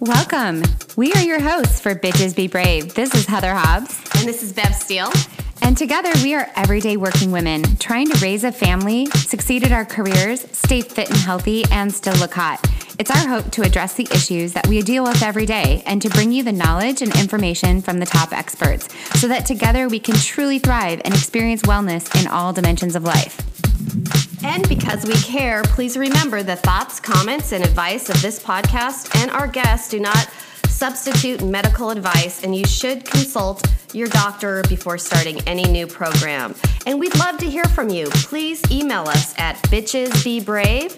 [0.00, 0.62] Welcome.
[0.94, 2.94] We are your hosts for Bitches Be Brave.
[2.94, 4.00] This is Heather Hobbs.
[4.14, 5.10] And this is Bev Steele.
[5.60, 9.84] And together we are everyday working women trying to raise a family, succeed at our
[9.84, 12.64] careers, stay fit and healthy, and still look hot.
[13.00, 16.08] It's our hope to address the issues that we deal with every day and to
[16.10, 18.88] bring you the knowledge and information from the top experts
[19.18, 23.47] so that together we can truly thrive and experience wellness in all dimensions of life.
[24.48, 29.30] And because we care, please remember the thoughts, comments, and advice of this podcast and
[29.30, 30.30] our guests do not
[30.66, 36.54] substitute medical advice, and you should consult your doctor before starting any new program.
[36.86, 38.06] And we'd love to hear from you.
[38.08, 40.92] Please email us at bitchesbebrave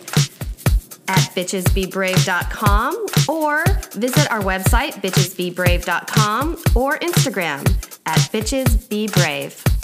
[1.09, 7.69] at bitchesbebrave.com or visit our website, bitchesbebrave.com, or Instagram
[8.07, 9.80] at bitchesbebrave.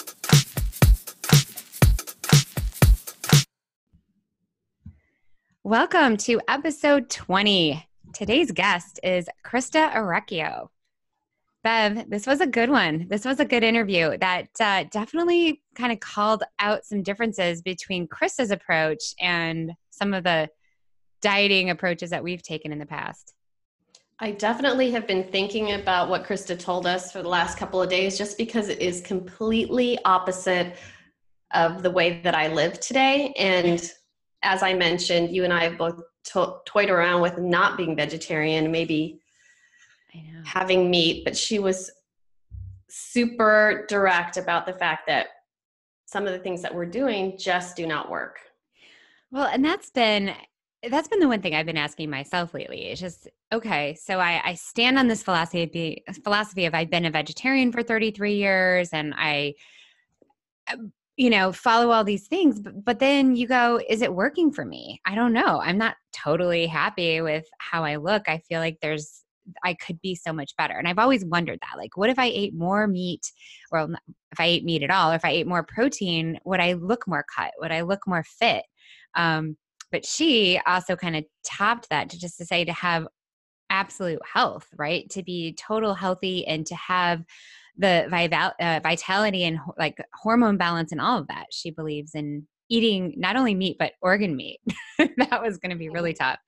[5.67, 7.85] Welcome to episode 20.
[8.15, 10.69] Today's guest is Christa Orecchio.
[11.65, 13.09] Bev, this was a good one.
[13.09, 18.07] This was a good interview that uh, definitely kind of called out some differences between
[18.07, 20.49] Christa's approach and some of the
[21.21, 23.35] dieting approaches that we've taken in the past.
[24.21, 27.91] I definitely have been thinking about what Christa told us for the last couple of
[27.91, 30.77] days just because it is completely opposite
[31.53, 33.35] of the way that I live today.
[33.37, 33.93] And
[34.43, 36.01] as I mentioned, you and I have both
[36.33, 39.21] to- toyed around with not being vegetarian, maybe
[40.45, 41.91] having meat, but she was
[42.89, 45.27] super direct about the fact that
[46.07, 48.39] some of the things that we're doing just do not work.
[49.31, 50.35] Well, and that's been
[50.89, 52.87] that's been the one thing I've been asking myself lately.
[52.87, 53.95] It's just okay.
[53.95, 58.35] So I, I stand on this philosophy philosophy of I've been a vegetarian for 33
[58.35, 59.55] years, and I
[61.17, 64.65] you know follow all these things but, but then you go is it working for
[64.65, 65.01] me?
[65.07, 65.61] I don't know.
[65.61, 68.29] I'm not totally happy with how i look.
[68.29, 69.23] I feel like there's
[69.65, 70.75] i could be so much better.
[70.75, 73.31] And i've always wondered that like what if i ate more meat
[73.73, 73.89] or
[74.33, 77.07] if i ate meat at all or if i ate more protein would i look
[77.07, 77.53] more cut?
[77.61, 78.65] Would i look more fit?
[79.15, 79.57] Um,
[79.93, 83.07] but she also kind of topped that to just to say to have
[83.71, 85.09] absolute health right?
[85.11, 87.25] To be total healthy and to have
[87.79, 91.47] the vital, uh, vitality and like hormone balance and all of that.
[91.53, 94.61] She believes in eating not only meat but organ meat.
[94.99, 96.39] that was going to be really tough.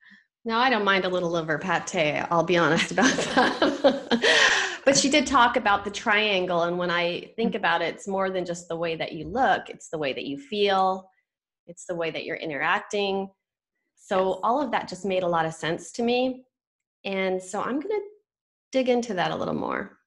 [0.45, 2.25] No, I don't mind a little liver pate.
[2.31, 4.81] I'll be honest about that.
[4.85, 8.29] but she did talk about the triangle, and when I think about it, it's more
[8.29, 11.09] than just the way that you look; it's the way that you feel,
[11.67, 13.29] it's the way that you're interacting.
[13.97, 14.39] So yes.
[14.43, 16.45] all of that just made a lot of sense to me,
[17.03, 18.01] and so I'm going to
[18.71, 19.98] dig into that a little more.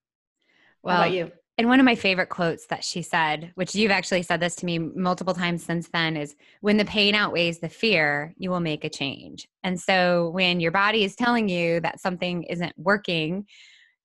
[0.83, 1.33] Well, How about you?
[1.59, 4.67] And one of my favorite quotes that she said, which you've actually said this to
[4.67, 8.85] me multiple times since then, is when the pain outweighs the fear, you will make
[8.85, 9.47] a change.
[9.63, 13.47] And so when your body is telling you that something isn't working,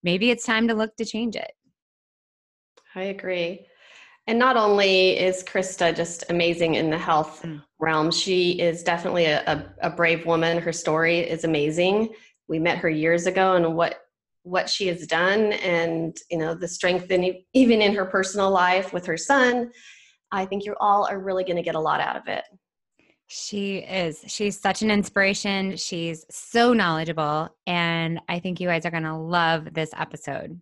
[0.02, 1.50] maybe it's time to look to change it.
[2.94, 3.66] I agree.
[4.26, 7.62] And not only is Christa just amazing in the health mm.
[7.78, 10.58] realm, she is definitely a, a, a brave woman.
[10.58, 12.10] Her story is amazing.
[12.46, 14.02] We met her years ago, and what
[14.48, 18.92] what she has done and you know the strength in even in her personal life
[18.92, 19.70] with her son
[20.32, 22.44] i think you all are really going to get a lot out of it.
[23.30, 24.24] She is.
[24.26, 25.76] She's such an inspiration.
[25.76, 30.60] She's so knowledgeable and i think you guys are going to love this episode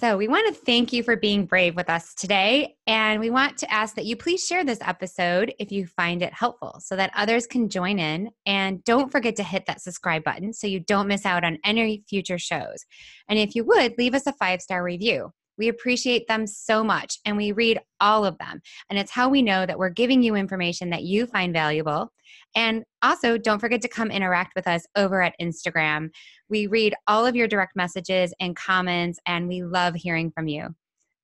[0.00, 2.74] so, we want to thank you for being brave with us today.
[2.86, 6.32] And we want to ask that you please share this episode if you find it
[6.32, 8.30] helpful so that others can join in.
[8.46, 12.02] And don't forget to hit that subscribe button so you don't miss out on any
[12.08, 12.86] future shows.
[13.28, 15.32] And if you would, leave us a five star review.
[15.60, 18.62] We appreciate them so much and we read all of them.
[18.88, 22.10] And it's how we know that we're giving you information that you find valuable.
[22.56, 26.08] And also, don't forget to come interact with us over at Instagram.
[26.48, 30.74] We read all of your direct messages and comments, and we love hearing from you.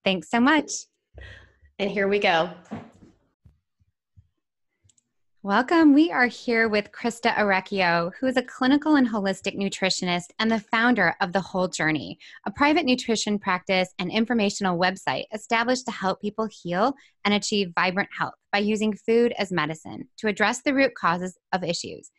[0.05, 0.71] Thanks so much.
[1.79, 2.51] And here we go.
[5.47, 5.95] Welcome.
[5.95, 10.59] We are here with Christa Orecchio, who is a clinical and holistic nutritionist and the
[10.59, 16.21] founder of The Whole Journey, a private nutrition practice and informational website established to help
[16.21, 16.95] people heal
[17.25, 21.63] and achieve vibrant health by using food as medicine to address the root causes of
[21.63, 22.10] issues.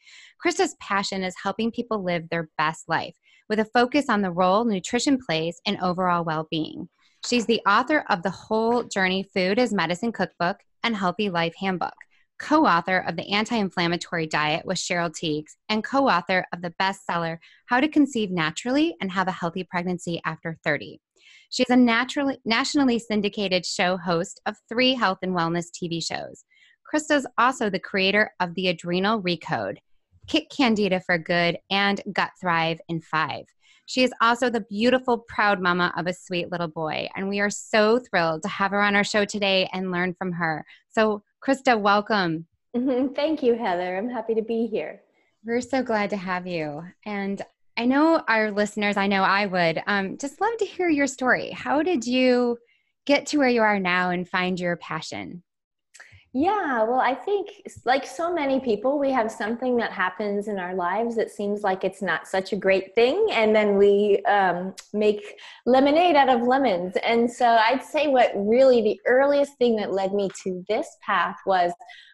[0.42, 3.18] Christa's passion is helping people live their best life
[3.50, 6.88] with a focus on the role nutrition plays in overall well being.
[7.28, 11.92] She's the author of The Whole Journey Food as Medicine Cookbook and Healthy Life Handbook
[12.40, 16.74] co author of The Anti Inflammatory Diet with Cheryl Tiegs, and co author of the
[16.80, 17.38] bestseller
[17.68, 21.00] How to Conceive Naturally and Have a Healthy Pregnancy After 30.
[21.50, 26.44] She's a naturally, nationally syndicated show host of three health and wellness TV shows.
[26.86, 29.78] Christa's also the creator of the Adrenal Recode
[30.28, 33.46] Kick Candida for Good, and Gut Thrive in five.
[33.86, 37.08] She is also the beautiful, proud mama of a sweet little boy.
[37.16, 40.34] And we are so thrilled to have her on our show today and learn from
[40.34, 40.66] her.
[40.90, 42.46] So, Christa, welcome.
[42.76, 43.14] Mm-hmm.
[43.14, 43.98] Thank you, Heather.
[43.98, 45.02] I'm happy to be here.
[45.46, 46.84] We're so glad to have you.
[47.06, 47.42] And
[47.78, 51.52] I know our listeners, I know I would um, just love to hear your story.
[51.52, 52.58] How did you
[53.06, 55.44] get to where you are now and find your passion?
[56.40, 57.48] Yeah, well, I think
[57.84, 61.84] like so many people, we have something that happens in our lives that seems like
[61.84, 66.96] it's not such a great thing, and then we um, make lemonade out of lemons.
[67.04, 71.38] And so I'd say what really the earliest thing that led me to this path
[71.48, 71.72] was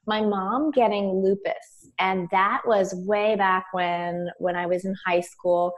[0.08, 5.22] my mom getting lupus and that was way back when when i was in high
[5.22, 5.74] school.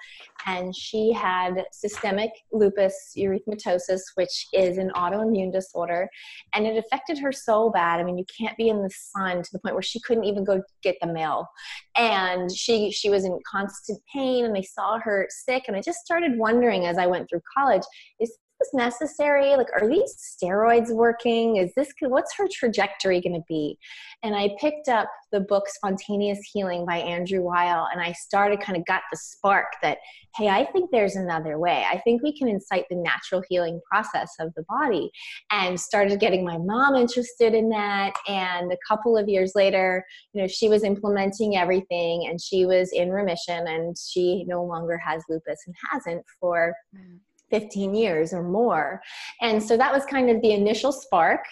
[0.47, 6.09] And she had systemic lupus erythematosus which is an autoimmune disorder.
[6.53, 7.99] And it affected her so bad.
[7.99, 10.43] I mean you can't be in the sun to the point where she couldn't even
[10.43, 11.47] go get the mail.
[11.97, 15.65] And she she was in constant pain and they saw her sick.
[15.67, 17.83] And i just started wondering as i went through college
[18.19, 19.55] is this necessary?
[19.55, 21.57] Like, are these steroids working?
[21.57, 23.77] Is this, what's her trajectory going to be?
[24.23, 28.77] And I picked up the book Spontaneous Healing by Andrew Weil, and I started kind
[28.77, 29.97] of got the spark that,
[30.35, 31.85] hey, I think there's another way.
[31.89, 35.09] I think we can incite the natural healing process of the body.
[35.51, 38.13] And started getting my mom interested in that.
[38.27, 42.91] And a couple of years later, you know, she was implementing everything and she was
[42.91, 46.73] in remission and she no longer has lupus and hasn't for.
[46.95, 47.19] Mm
[47.49, 49.01] 15 years or more.
[49.41, 51.45] And so that was kind of the initial spark.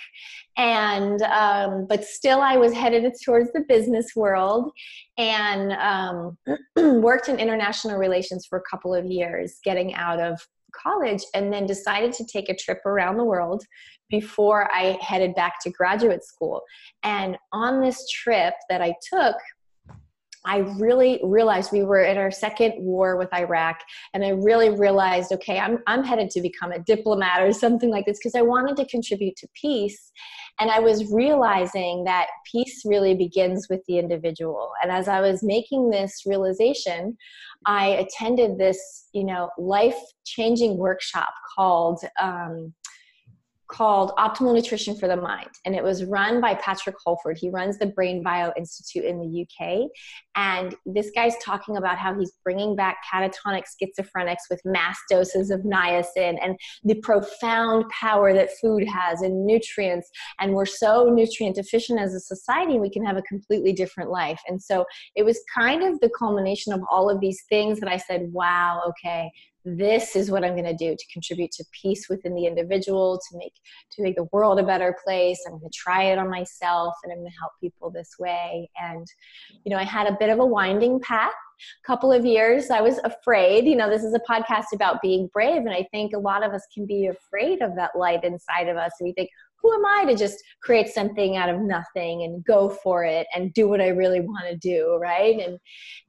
[0.57, 4.71] And um, but still i was headed towards the business world
[5.17, 6.37] and um,
[7.01, 10.39] worked in international relations for a couple of years getting out of
[10.75, 13.63] college and then decided to take a trip around the world
[14.09, 16.61] before i headed back to graduate school.
[17.01, 19.35] And on this trip that i took
[20.45, 23.79] I really realized we were in our second war with Iraq,
[24.13, 28.05] and I really realized, okay, I'm, I'm headed to become a diplomat or something like
[28.05, 30.11] this because I wanted to contribute to peace.
[30.59, 34.71] And I was realizing that peace really begins with the individual.
[34.83, 37.17] And as I was making this realization,
[37.65, 42.73] I attended this, you know, life changing workshop called um,
[43.73, 45.49] called Optimal Nutrition for the Mind.
[45.65, 47.37] And it was run by Patrick Holford.
[47.39, 49.89] He runs the Brain Bio Institute in the UK.
[50.35, 55.61] And this guy's talking about how he's bringing back catatonic schizophrenics with mass doses of
[55.61, 60.07] niacin and the profound power that food has and nutrients.
[60.39, 64.39] And we're so nutrient deficient as a society, we can have a completely different life.
[64.47, 64.85] And so
[65.15, 68.83] it was kind of the culmination of all of these things that I said, wow,
[68.89, 69.31] okay,
[69.65, 73.37] this is what i'm going to do to contribute to peace within the individual to
[73.37, 73.53] make
[73.91, 75.39] to make the world a better place.
[75.45, 78.69] I'm going to try it on myself and i'm going to help people this way.
[78.81, 79.05] And
[79.63, 81.31] you know i had a bit of a winding path.
[81.83, 83.65] A couple of years i was afraid.
[83.65, 86.53] You know this is a podcast about being brave and i think a lot of
[86.53, 89.29] us can be afraid of that light inside of us we think
[89.63, 93.53] who am I to just create something out of nothing and go for it and
[93.53, 95.39] do what I really want to do, right?
[95.39, 95.57] And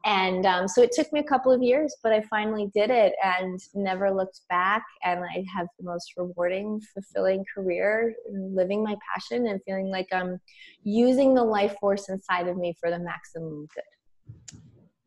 [0.04, 3.14] and um, so it took me a couple of years, but I finally did it
[3.22, 4.82] and never looked back.
[5.04, 10.40] And I have the most rewarding, fulfilling career, living my passion and feeling like I'm
[10.82, 14.60] using the life force inside of me for the maximum good.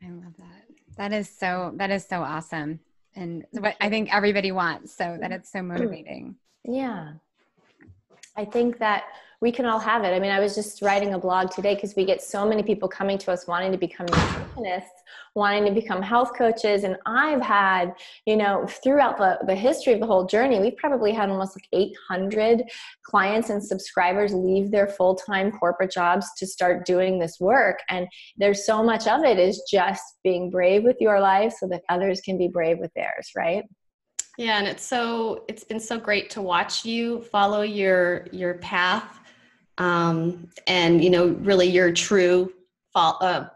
[0.04, 0.64] I love that.
[0.95, 1.74] That is so.
[1.76, 2.80] That is so awesome,
[3.14, 4.95] and what I think everybody wants.
[4.95, 6.36] So that it's so motivating.
[6.69, 7.14] Yeah.
[8.38, 9.06] I think that
[9.42, 10.16] we can all have it.
[10.16, 12.88] I mean, I was just writing a blog today because we get so many people
[12.88, 14.98] coming to us wanting to become nutritionists,
[15.36, 16.84] wanting to become health coaches.
[16.84, 17.94] And I've had,
[18.26, 21.68] you know, throughout the, the history of the whole journey, we've probably had almost like
[21.72, 22.64] 800
[23.04, 27.80] clients and subscribers leave their full time corporate jobs to start doing this work.
[27.90, 31.84] And there's so much of it is just being brave with your life so that
[31.90, 33.66] others can be brave with theirs, right?
[34.38, 39.20] Yeah, and it's so it's been so great to watch you follow your your path,
[39.80, 42.54] um, and you know really your true
[42.94, 43.48] fall, uh,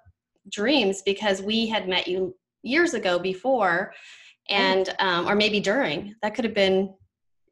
[0.49, 3.93] dreams because we had met you years ago before,
[4.49, 6.91] and um, or maybe during that could have been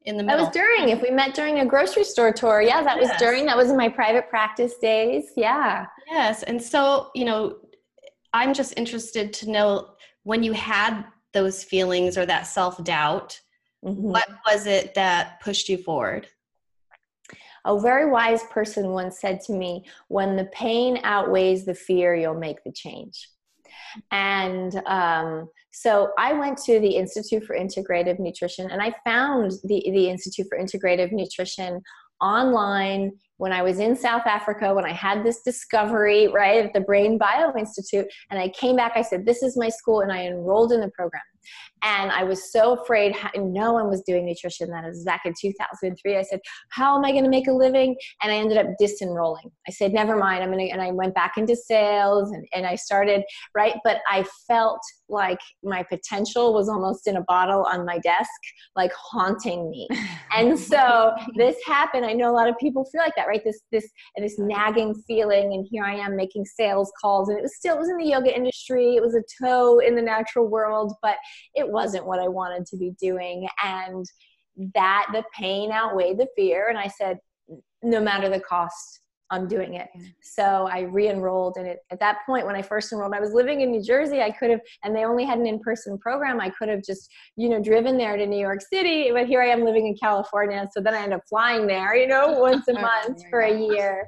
[0.02, 0.38] in the middle.
[0.38, 0.88] That was during.
[0.88, 3.10] If we met during a grocery store tour, yeah, that yes.
[3.10, 3.46] was during.
[3.46, 5.30] That was in my private practice days.
[5.36, 5.86] Yeah.
[6.10, 7.58] Yes, and so you know,
[8.32, 9.90] I'm just interested to know
[10.24, 13.40] when you had those feelings or that self doubt,
[13.84, 14.00] mm-hmm.
[14.00, 16.26] what was it that pushed you forward?
[17.66, 22.34] A very wise person once said to me, When the pain outweighs the fear, you'll
[22.34, 23.28] make the change.
[24.10, 29.82] And um, so I went to the Institute for Integrative Nutrition and I found the,
[29.84, 31.80] the Institute for Integrative Nutrition
[32.20, 36.80] online when I was in South Africa, when I had this discovery, right, at the
[36.82, 40.26] Brain Bio Institute, and I came back, I said, This is my school, and I
[40.26, 41.22] enrolled in the program.
[41.82, 44.68] And I was so afraid, no one was doing nutrition.
[44.70, 46.16] That was back in 2003.
[46.16, 47.96] I said, How am I going to make a living?
[48.22, 49.50] And I ended up disenrolling.
[49.66, 50.42] I said, Never mind.
[50.42, 53.22] I'm going to, and I went back into sales and, and I started,
[53.54, 53.76] right?
[53.84, 58.30] But I felt like my potential was almost in a bottle on my desk,
[58.76, 59.88] like haunting me.
[60.36, 62.04] and so this happened.
[62.04, 63.42] I know a lot of people feel like that, right?
[63.44, 65.54] This, this, and this nagging feeling.
[65.54, 67.28] And here I am making sales calls.
[67.28, 68.96] And it was still, it was in the yoga industry.
[68.96, 71.16] It was a toe in the natural world, but
[71.54, 73.46] it wasn't what I wanted to be doing.
[73.64, 74.04] And
[74.74, 76.68] that the pain outweighed the fear.
[76.68, 77.18] And I said,
[77.82, 79.88] no matter the cost, I'm doing it.
[80.22, 83.60] So I re-enrolled and it, at that point when I first enrolled, I was living
[83.60, 84.20] in New Jersey.
[84.20, 86.40] I could have, and they only had an in-person program.
[86.40, 89.46] I could have just, you know, driven there to New York City, but here I
[89.46, 90.68] am living in California.
[90.72, 94.06] So then I end up flying there, you know, once a month for a year.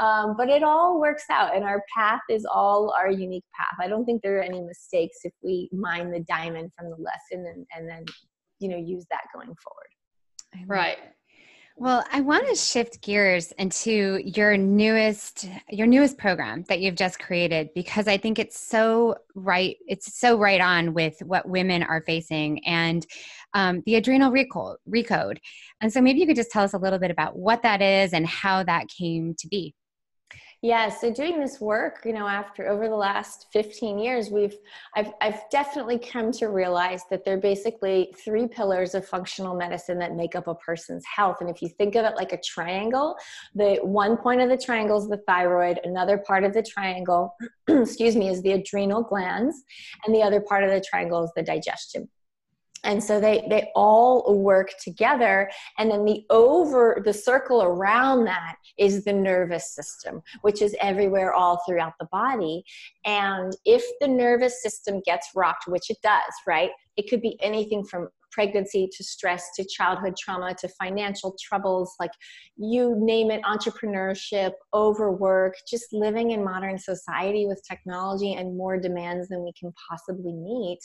[0.00, 3.76] Um, but it all works out and our path is all our unique path.
[3.78, 7.46] I don't think there are any mistakes if we mine the diamond from the lesson
[7.46, 8.04] and, and then,
[8.58, 9.88] you know, use that going forward.
[10.66, 10.98] Right.
[11.76, 17.18] Well, I want to shift gears into your newest your newest program that you've just
[17.18, 22.02] created because I think it's so right it's so right on with what women are
[22.06, 23.06] facing and
[23.54, 25.38] um, the adrenal recode, recode.
[25.80, 28.12] And so maybe you could just tell us a little bit about what that is
[28.12, 29.74] and how that came to be.
[30.64, 34.54] Yeah, so doing this work, you know, after over the last 15 years, we've
[34.94, 39.98] I've I've definitely come to realize that there are basically three pillars of functional medicine
[39.98, 41.38] that make up a person's health.
[41.40, 43.16] And if you think of it like a triangle,
[43.56, 47.34] the one point of the triangle is the thyroid, another part of the triangle,
[47.68, 49.64] excuse me, is the adrenal glands,
[50.06, 52.08] and the other part of the triangle is the digestion
[52.84, 55.50] and so they they all work together.
[55.78, 61.32] And then the over the circle around that is the nervous system which is everywhere
[61.32, 62.64] all throughout the body.
[63.04, 66.70] And if the nervous system gets rocked which it does right?
[66.96, 72.10] It could be anything from pregnancy to stress to childhood trauma to financial troubles like
[72.56, 79.28] you name it entrepreneurship overwork just living in modern society with technology and more demands
[79.28, 80.78] than we can possibly meet.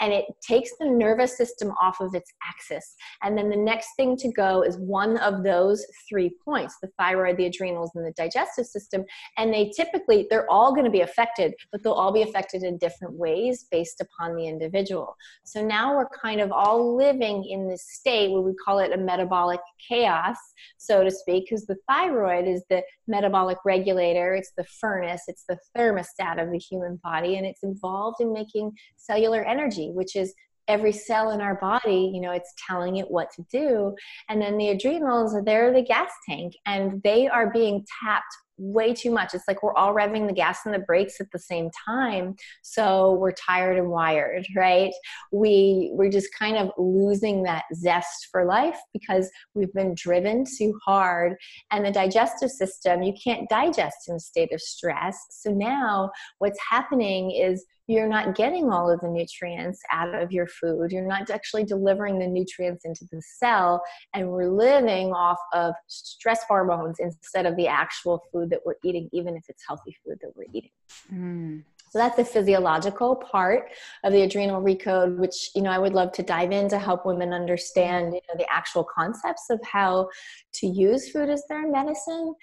[0.00, 2.94] And it takes the nervous system off of its axis.
[3.22, 7.36] And then the next thing to go is one of those three points the thyroid
[7.36, 9.04] the adrenals and the digestive system.
[9.36, 12.78] And they typically they're all going to be affected but they'll all be affected in
[12.78, 15.16] different ways based upon the individual.
[15.44, 18.96] So now we're kind of all living in this state where we call it a
[18.96, 20.36] metabolic chaos,
[20.78, 25.58] so to speak, because the thyroid is the metabolic regulator, it's the furnace, it's the
[25.76, 30.34] thermostat of the human body, and it's involved in making cellular energy, which is
[30.68, 33.94] every cell in our body, you know, it's telling it what to do.
[34.28, 39.10] And then the adrenals, they're the gas tank, and they are being tapped way too
[39.10, 39.34] much.
[39.34, 42.36] It's like we're all revving the gas and the brakes at the same time.
[42.62, 44.92] So we're tired and wired, right?
[45.32, 50.78] We we're just kind of losing that zest for life because we've been driven too
[50.84, 51.36] hard.
[51.70, 55.16] And the digestive system, you can't digest in a state of stress.
[55.30, 60.46] So now what's happening is you're not getting all of the nutrients out of your
[60.46, 60.92] food.
[60.92, 63.82] You're not actually delivering the nutrients into the cell,
[64.14, 69.08] and we're living off of stress hormones instead of the actual food that we're eating,
[69.12, 70.70] even if it's healthy food that we're eating.
[71.12, 71.64] Mm.
[71.90, 73.72] So that's the physiological part
[74.04, 77.04] of the adrenal recode, which you know I would love to dive in to help
[77.04, 80.08] women understand you know, the actual concepts of how
[80.54, 82.34] to use food as their medicine,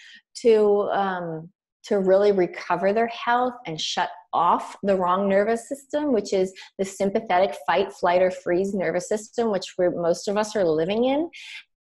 [0.41, 1.49] to um,
[1.87, 6.85] to really recover their health and shut off the wrong nervous system, which is the
[6.85, 11.29] sympathetic fight, flight, or freeze nervous system, which most of us are living in,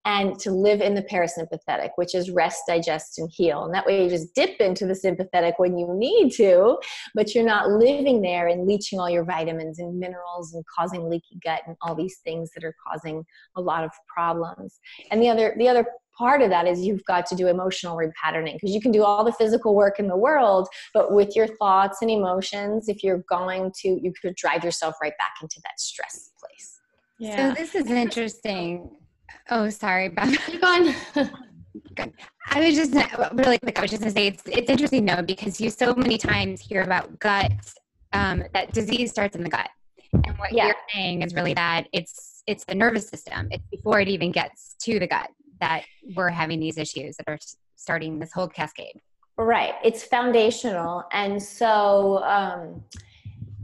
[0.05, 3.65] and to live in the parasympathetic, which is rest, digest, and heal.
[3.65, 6.77] And that way you just dip into the sympathetic when you need to,
[7.13, 11.37] but you're not living there and leaching all your vitamins and minerals and causing leaky
[11.43, 13.25] gut and all these things that are causing
[13.57, 14.79] a lot of problems.
[15.11, 15.85] And the other the other
[16.17, 19.23] part of that is you've got to do emotional repatterning because you can do all
[19.23, 23.71] the physical work in the world but with your thoughts and emotions if you're going
[23.75, 26.79] to you could drive yourself right back into that stress place
[27.19, 27.53] yeah.
[27.53, 28.89] so this is interesting
[29.49, 30.35] oh sorry Bev.
[31.15, 31.29] You're.
[32.49, 32.93] I was just
[33.33, 33.77] really quick.
[33.77, 36.81] I was just gonna say it's it's interesting though because you so many times hear
[36.81, 37.51] about gut
[38.13, 39.69] um, that disease starts in the gut,
[40.13, 40.67] and what yeah.
[40.67, 43.47] you're saying is really that it's it's the nervous system.
[43.51, 45.83] It's before it even gets to the gut that
[46.15, 47.39] we're having these issues that are
[47.75, 48.99] starting this whole cascade.
[49.37, 49.75] Right.
[49.83, 51.03] It's foundational.
[51.11, 52.83] And so, um,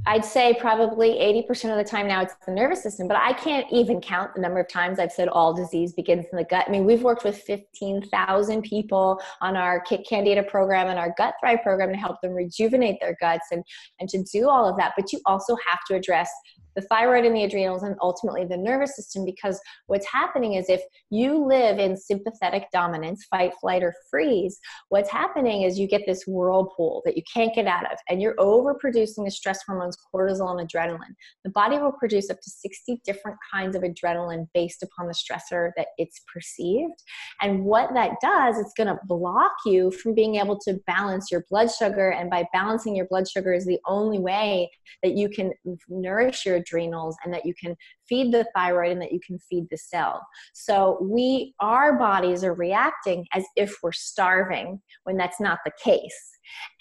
[0.06, 3.66] I'd say probably 80% of the time now it's the nervous system, but I can't
[3.72, 6.66] even count the number of times I've said all disease begins in the gut.
[6.68, 11.36] I mean, we've worked with 15,000 people on our Kick Candida program and our Gut
[11.40, 13.64] Thrive program to help them rejuvenate their guts and,
[14.02, 14.92] and to do all of that.
[14.98, 16.30] But you also have to address
[16.76, 20.82] the thyroid and the adrenals and ultimately the nervous system because what's happening is if
[21.10, 26.24] you live in sympathetic dominance fight flight or freeze what's happening is you get this
[26.28, 30.70] whirlpool that you can't get out of and you're overproducing the stress hormones cortisol and
[30.70, 31.16] adrenaline.
[31.44, 35.72] The body will produce up to 60 different kinds of adrenaline based upon the stressor
[35.78, 37.02] that it's perceived.
[37.42, 41.46] And what that does it's going to block you from being able to balance your
[41.50, 44.70] blood sugar and by balancing your blood sugar is the only way
[45.02, 45.52] that you can
[45.90, 47.76] nourish your adrenals and that you can
[48.08, 50.22] feed the thyroid and that you can feed the cell.
[50.54, 56.30] So we our bodies are reacting as if we're starving when that's not the case.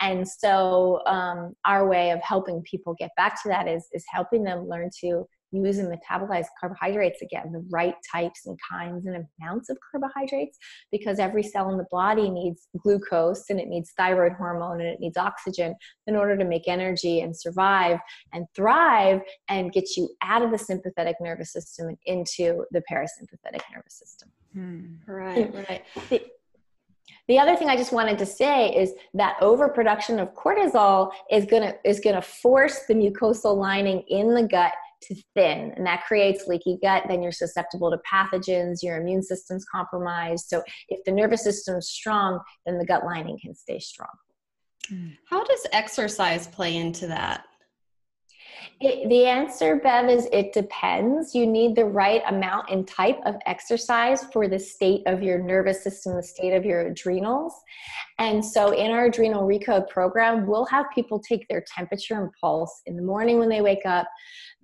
[0.00, 4.44] And so um, our way of helping people get back to that is is helping
[4.44, 9.68] them learn to use and metabolize carbohydrates again, the right types and kinds and amounts
[9.68, 10.59] of carbohydrates,
[10.90, 15.00] because every cell in the body needs glucose and it needs thyroid hormone and it
[15.00, 15.75] needs oxygen
[16.06, 17.99] in order to make energy and survive
[18.32, 23.61] and thrive and get you out of the sympathetic nervous system and into the parasympathetic
[23.75, 24.30] nervous system.
[24.54, 24.94] Hmm.
[25.06, 25.82] Right, right.
[26.11, 26.23] The,
[27.28, 31.75] the other thing I just wanted to say is that overproduction of cortisol is gonna
[31.85, 36.78] is gonna force the mucosal lining in the gut to thin and that creates leaky
[36.82, 41.88] gut then you're susceptible to pathogens your immune system's compromised so if the nervous system's
[41.88, 44.11] strong then the gut lining can stay strong
[45.26, 47.44] how does exercise play into that
[48.80, 51.35] it, the answer, Bev, is it depends.
[51.35, 55.85] You need the right amount and type of exercise for the state of your nervous
[55.85, 57.54] system, the state of your adrenals.
[58.18, 62.82] And so, in our adrenal recode program, we'll have people take their temperature and pulse
[62.87, 64.06] in the morning when they wake up.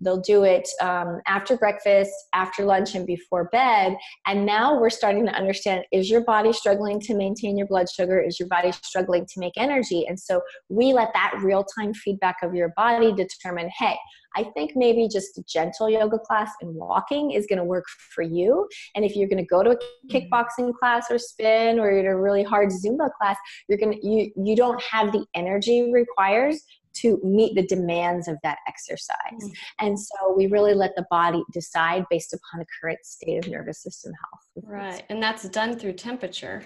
[0.00, 3.96] They'll do it um, after breakfast, after lunch, and before bed.
[4.26, 8.20] And now we're starting to understand is your body struggling to maintain your blood sugar?
[8.20, 10.06] Is your body struggling to make energy?
[10.08, 13.96] And so we let that real time feedback of your body determine hey,
[14.36, 18.22] I think maybe just a gentle yoga class and walking is going to work for
[18.22, 18.68] you.
[18.94, 19.78] And if you're going to go to a
[20.10, 23.36] kickboxing class or spin or you're in a really hard Zumba class,
[23.68, 26.62] you're going to, you, you don't have the energy requires
[26.94, 29.16] to meet the demands of that exercise.
[29.32, 29.86] Mm-hmm.
[29.86, 33.82] And so we really let the body decide based upon the current state of nervous
[33.82, 34.64] system health.
[34.64, 35.02] Right.
[35.08, 36.64] And that's done through temperature.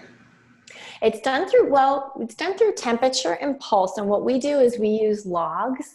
[1.01, 3.97] It's done through, well, it's done through temperature and pulse.
[3.97, 5.89] And what we do is we use logs.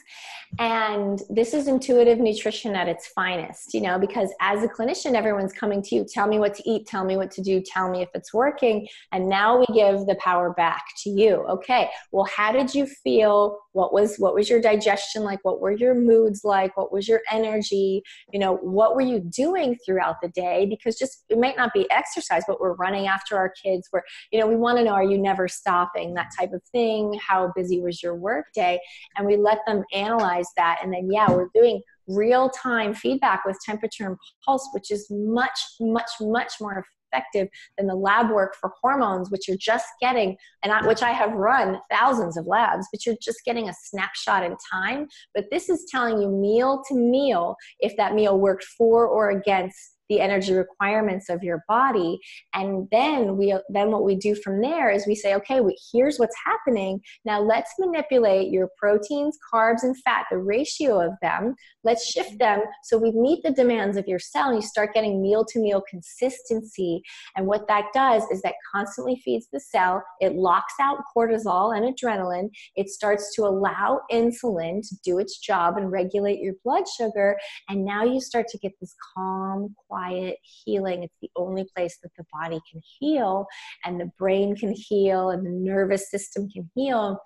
[0.58, 5.52] And this is intuitive nutrition at its finest, you know, because as a clinician, everyone's
[5.52, 8.00] coming to you, tell me what to eat, tell me what to do, tell me
[8.02, 8.88] if it's working.
[9.12, 11.44] And now we give the power back to you.
[11.48, 13.58] Okay, well, how did you feel?
[13.72, 15.38] What was what was your digestion like?
[15.42, 16.76] What were your moods like?
[16.76, 18.02] What was your energy?
[18.32, 20.66] You know, what were you doing throughout the day?
[20.66, 23.88] Because just it might not be exercise, but we're running after our kids.
[23.92, 26.12] We're, you know, we want to know, are you never stopping?
[26.14, 27.18] That type of thing.
[27.26, 28.80] How busy was your work day?
[29.16, 30.80] And we let them analyze that.
[30.82, 35.58] And then, yeah, we're doing real time feedback with temperature and pulse, which is much,
[35.80, 40.72] much, much more effective than the lab work for hormones, which you're just getting, and
[40.72, 44.56] I, which I have run thousands of labs, but you're just getting a snapshot in
[44.70, 45.08] time.
[45.34, 49.97] But this is telling you meal to meal if that meal worked for or against
[50.08, 52.18] the energy requirements of your body.
[52.54, 55.60] And then we then what we do from there is we say okay
[55.92, 57.00] here's what's happening.
[57.24, 61.54] Now let's manipulate your proteins carbs and fat the ratio of them.
[61.84, 65.22] Let's shift them so we meet the demands of your cell and you start getting
[65.22, 67.02] meal to meal consistency.
[67.36, 70.02] And what that does is that constantly feeds the cell.
[70.20, 72.50] It locks out cortisol and adrenaline.
[72.76, 77.36] It starts to allow insulin to do its job and regulate your blood sugar.
[77.68, 81.02] And now you start to get this calm quiet quiet healing.
[81.02, 83.46] It's the only place that the body can heal
[83.84, 87.18] and the brain can heal and the nervous system can heal.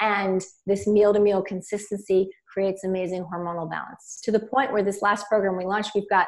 [0.00, 5.02] And this meal to meal consistency creates amazing hormonal balance to the point where this
[5.02, 6.26] last program we launched, we've got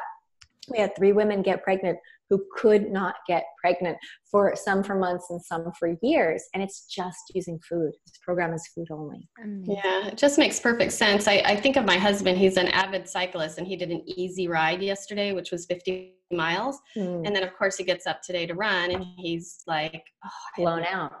[0.69, 1.97] we had three women get pregnant
[2.29, 3.97] who could not get pregnant
[4.29, 6.43] for some for months and some for years.
[6.53, 7.91] And it's just using food.
[8.05, 9.27] This program is food only.
[9.63, 11.27] Yeah it just makes perfect sense.
[11.27, 14.47] I, I think of my husband he's an avid cyclist and he did an easy
[14.47, 16.77] ride yesterday which was 50 miles.
[16.97, 17.25] Mm.
[17.25, 20.83] and then of course he gets up today to run and he's like oh, blown
[20.83, 21.13] out.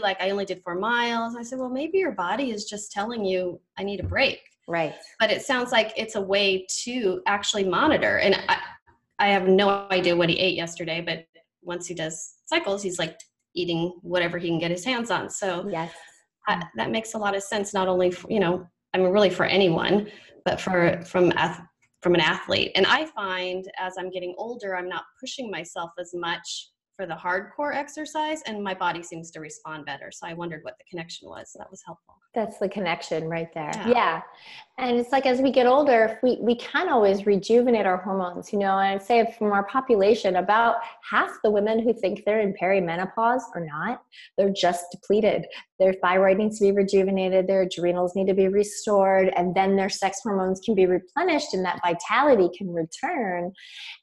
[0.00, 1.34] like i only did four miles.
[1.36, 4.40] I said well maybe your body is just telling you i need a break.
[4.68, 4.94] Right.
[5.18, 8.18] But it sounds like it's a way to actually monitor.
[8.18, 8.58] And I,
[9.22, 11.24] I have no idea what he ate yesterday, but
[11.62, 13.16] once he does cycles, he's like
[13.54, 15.30] eating whatever he can get his hands on.
[15.30, 15.92] So yes,
[16.48, 17.72] I, that makes a lot of sense.
[17.72, 20.10] Not only for, you know I mean, really for anyone,
[20.44, 21.32] but for from
[22.02, 22.72] from an athlete.
[22.74, 27.14] And I find as I'm getting older, I'm not pushing myself as much for the
[27.14, 30.10] hardcore exercise and my body seems to respond better.
[30.12, 31.52] So i wondered what the connection was.
[31.52, 32.14] So that was helpful.
[32.34, 33.72] That's the connection right there.
[33.74, 34.20] Yeah, yeah.
[34.78, 38.58] and it's like as we get older we we can always rejuvenate our hormones you
[38.58, 40.76] know and i'd say from our population about
[41.08, 44.02] half the women who think they're in perimenopause are not.
[44.36, 45.46] They're just depleted.
[45.78, 47.46] Their thyroid needs to be rejuvenated.
[47.46, 49.32] Their adrenals need to be restored.
[49.36, 53.52] And then their sex hormones can be replenished and that vitality can return.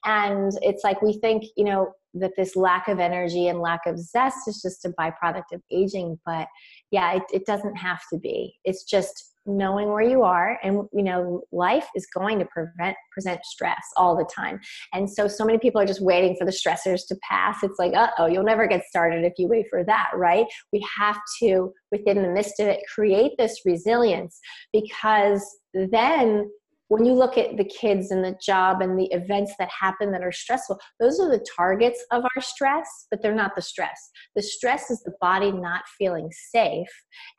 [0.05, 3.99] And it's like we think you know that this lack of energy and lack of
[3.99, 6.47] zest is just a byproduct of aging but
[6.91, 8.53] yeah it, it doesn't have to be.
[8.63, 13.43] It's just knowing where you are and you know life is going to prevent present
[13.43, 14.59] stress all the time.
[14.93, 17.57] And so so many people are just waiting for the stressors to pass.
[17.63, 20.45] It's like uh-oh you'll never get started if you wait for that right?
[20.71, 24.39] We have to within the midst of it create this resilience
[24.71, 26.49] because then
[26.89, 30.23] when you look at the kids and the job and the events that happen that
[30.23, 34.09] are stressful, those are the targets of our stress, but they're not the stress.
[34.35, 36.89] The stress is the body not feeling safe.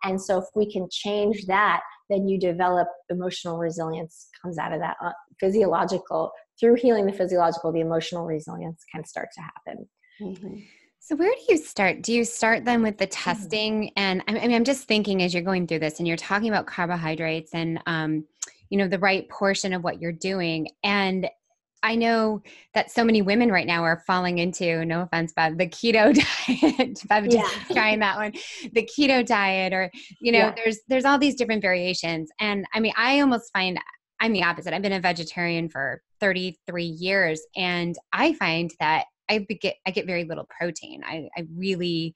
[0.04, 4.80] And so if we can change that, then you develop emotional resilience comes out of
[4.80, 9.88] that uh, physiological through healing the physiological the emotional resilience can start to happen
[10.20, 10.58] mm-hmm.
[11.02, 12.02] So where do you start?
[12.02, 13.30] Do you start then with the mm-hmm.
[13.30, 13.90] testing?
[13.96, 16.66] And I mean, I'm just thinking as you're going through this, and you're talking about
[16.66, 18.26] carbohydrates and um,
[18.70, 21.28] you know the right portion of what you're doing and
[21.82, 22.42] I know
[22.74, 26.14] that so many women right now are falling into, no offense, but the keto
[26.46, 27.00] diet.
[27.10, 27.74] I'm just yeah.
[27.74, 28.32] trying that one,
[28.72, 30.54] the keto diet, or you know, yeah.
[30.56, 32.30] there's there's all these different variations.
[32.38, 33.78] And I mean, I almost find
[34.20, 34.74] I'm the opposite.
[34.74, 40.06] I've been a vegetarian for 33 years, and I find that I get I get
[40.06, 41.02] very little protein.
[41.04, 42.14] I, I really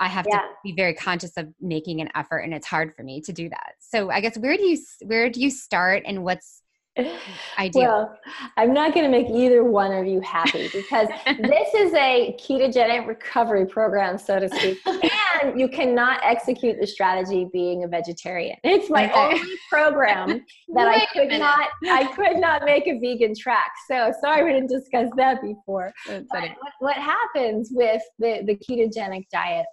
[0.00, 0.38] I have yeah.
[0.38, 3.48] to be very conscious of making an effort and it's hard for me to do
[3.48, 3.74] that.
[3.80, 6.62] So I guess where do you where do you start and what's
[7.58, 7.82] ideal?
[7.82, 8.18] Well,
[8.56, 13.06] I'm not going to make either one of you happy because this is a ketogenic
[13.06, 14.78] recovery program, so to speak,
[15.42, 18.56] and you cannot execute the strategy being a vegetarian.
[18.64, 23.72] It's my only program that I could not I could not make a vegan track.
[23.90, 25.92] So sorry we didn't discuss that before.
[26.06, 29.66] What, what happens with the the ketogenic diet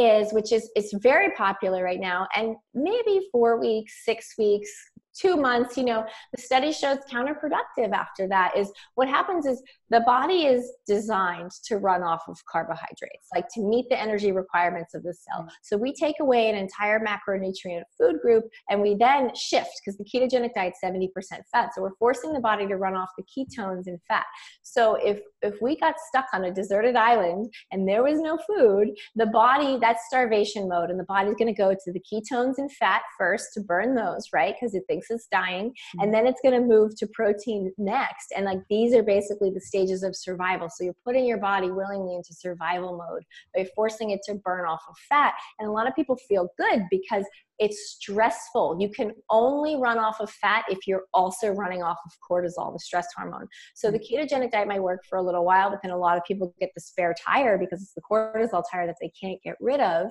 [0.00, 2.26] is which is it's very popular right now.
[2.34, 4.70] And maybe four weeks six weeks
[5.18, 10.00] two months you know the study shows counterproductive after that is what happens is the
[10.00, 15.02] body is designed to run off of carbohydrates like to meet the energy requirements of
[15.02, 15.42] the cell.
[15.42, 15.48] Mm-hmm.
[15.62, 20.04] So we take away an entire macronutrient food group and we then shift because the
[20.04, 21.08] ketogenic diet 70%
[21.52, 21.70] fat.
[21.74, 24.26] So we're forcing the body to run off the ketones and fat.
[24.62, 28.88] So if if we got stuck on a deserted island and there was no food
[29.16, 32.70] the body that's starvation mode and the body's going to go to the ketones and
[32.72, 34.54] fat first to burn those right?
[34.58, 35.70] Because it thinks it's dying.
[35.70, 36.00] Mm-hmm.
[36.00, 38.32] and then it's going to move to protein next.
[38.36, 40.68] And like these are basically the stages of survival.
[40.68, 43.22] So you're putting your body willingly into survival mode
[43.54, 45.34] by forcing it to burn off of fat.
[45.58, 47.24] And a lot of people feel good because
[47.60, 48.78] it's stressful.
[48.80, 52.78] You can only run off of fat if you're also running off of cortisol, the
[52.78, 53.46] stress hormone.
[53.74, 54.10] So the mm.
[54.10, 56.70] ketogenic diet might work for a little while, but then a lot of people get
[56.74, 60.10] the spare tire because it's the cortisol tire that they can't get rid of.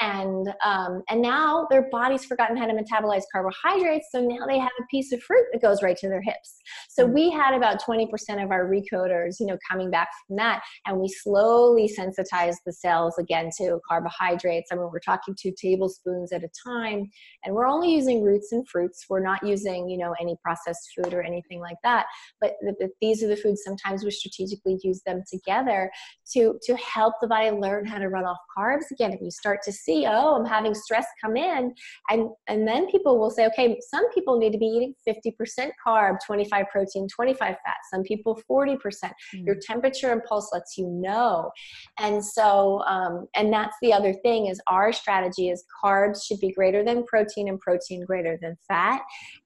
[0.00, 4.72] And um, and now their body's forgotten how to metabolize carbohydrates, so now they have
[4.80, 6.56] a piece of fruit that goes right to their hips.
[6.88, 7.14] So mm.
[7.14, 8.08] we had about 20%
[8.42, 13.18] of our recoders, you know, coming back from that, and we slowly sensitized the cells
[13.18, 14.70] again to carbohydrates.
[14.72, 17.10] I mean, we're talking two tablespoons at a time time
[17.44, 19.06] and we're only using roots and fruits.
[19.08, 22.06] We're not using you know any processed food or anything like that.
[22.40, 25.90] But the, the, these are the foods sometimes we strategically use them together
[26.32, 29.12] to to help the body learn how to run off carbs again.
[29.12, 31.74] If you start to see oh i'm having stress come in.
[32.10, 36.16] And and then people will say okay some people need to be eating 50% carb
[36.24, 37.76] 25 protein 25 fat.
[37.92, 39.46] Some people 40% mm.
[39.46, 41.50] your temperature and pulse lets you know.
[41.98, 46.52] And so um, and that's the other thing is our strategy is carbs should be
[46.62, 49.00] greater than protein and protein greater than fat.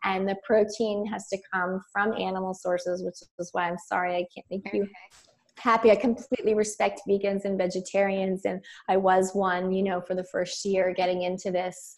[0.04, 4.26] And the protein has to come from animal sources, which is why I'm sorry I
[4.34, 4.86] can't make you
[5.58, 5.90] happy.
[5.90, 10.62] I completely respect vegans and vegetarians, and I was one, you know, for the first
[10.66, 11.96] year getting into this.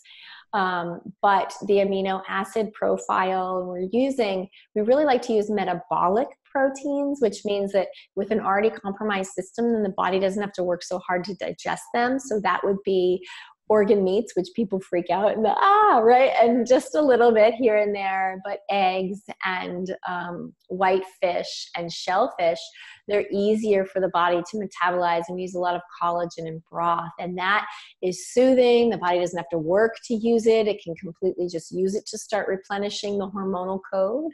[0.55, 7.21] Um, but the amino acid profile we're using, we really like to use metabolic proteins,
[7.21, 10.83] which means that with an already compromised system, then the body doesn't have to work
[10.83, 12.19] so hard to digest them.
[12.19, 13.27] So that would be
[13.69, 17.77] organ meats, which people freak out and ah, right, and just a little bit here
[17.77, 22.61] and there, but eggs and um, white fish and shellfish
[23.09, 27.11] they're easier for the body to metabolize and use a lot of collagen and broth.
[27.19, 27.67] And that
[28.03, 28.91] is soothing.
[28.91, 32.07] The body doesn't have to work to use it, it can completely just use it
[32.07, 34.31] to start replenishing the hormonal code.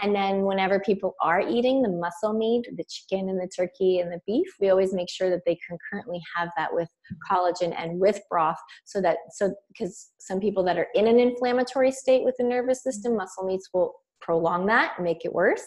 [0.00, 4.12] And then, whenever people are eating the muscle meat, the chicken and the turkey and
[4.12, 6.88] the beef, we always make sure that they concurrently have that with
[7.30, 11.92] collagen and with broth so that, so because some people that are in an inflammatory
[11.92, 15.66] state with the nervous system, muscle meats will prolong that and make it worse.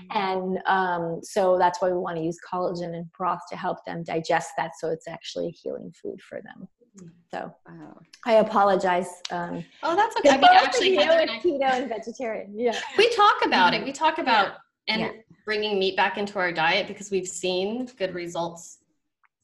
[0.00, 0.18] Mm-hmm.
[0.18, 4.02] And um, so that's why we want to use collagen and broth to help them
[4.04, 6.68] digest that so it's actually a healing food for them.
[6.98, 7.08] Mm-hmm.
[7.34, 7.98] So wow.
[8.24, 9.08] I apologize.
[9.30, 10.30] Um, oh, that's okay.
[10.30, 12.58] I mean, actually, you know, keto and vegetarian.
[12.58, 12.78] Yeah.
[12.96, 13.84] We talk about it.
[13.84, 14.54] We talk about
[14.86, 14.94] yeah.
[14.94, 15.10] and yeah.
[15.44, 18.78] bringing meat back into our diet because we've seen good results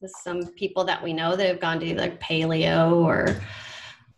[0.02, 3.40] with some people that we know that have gone to like paleo or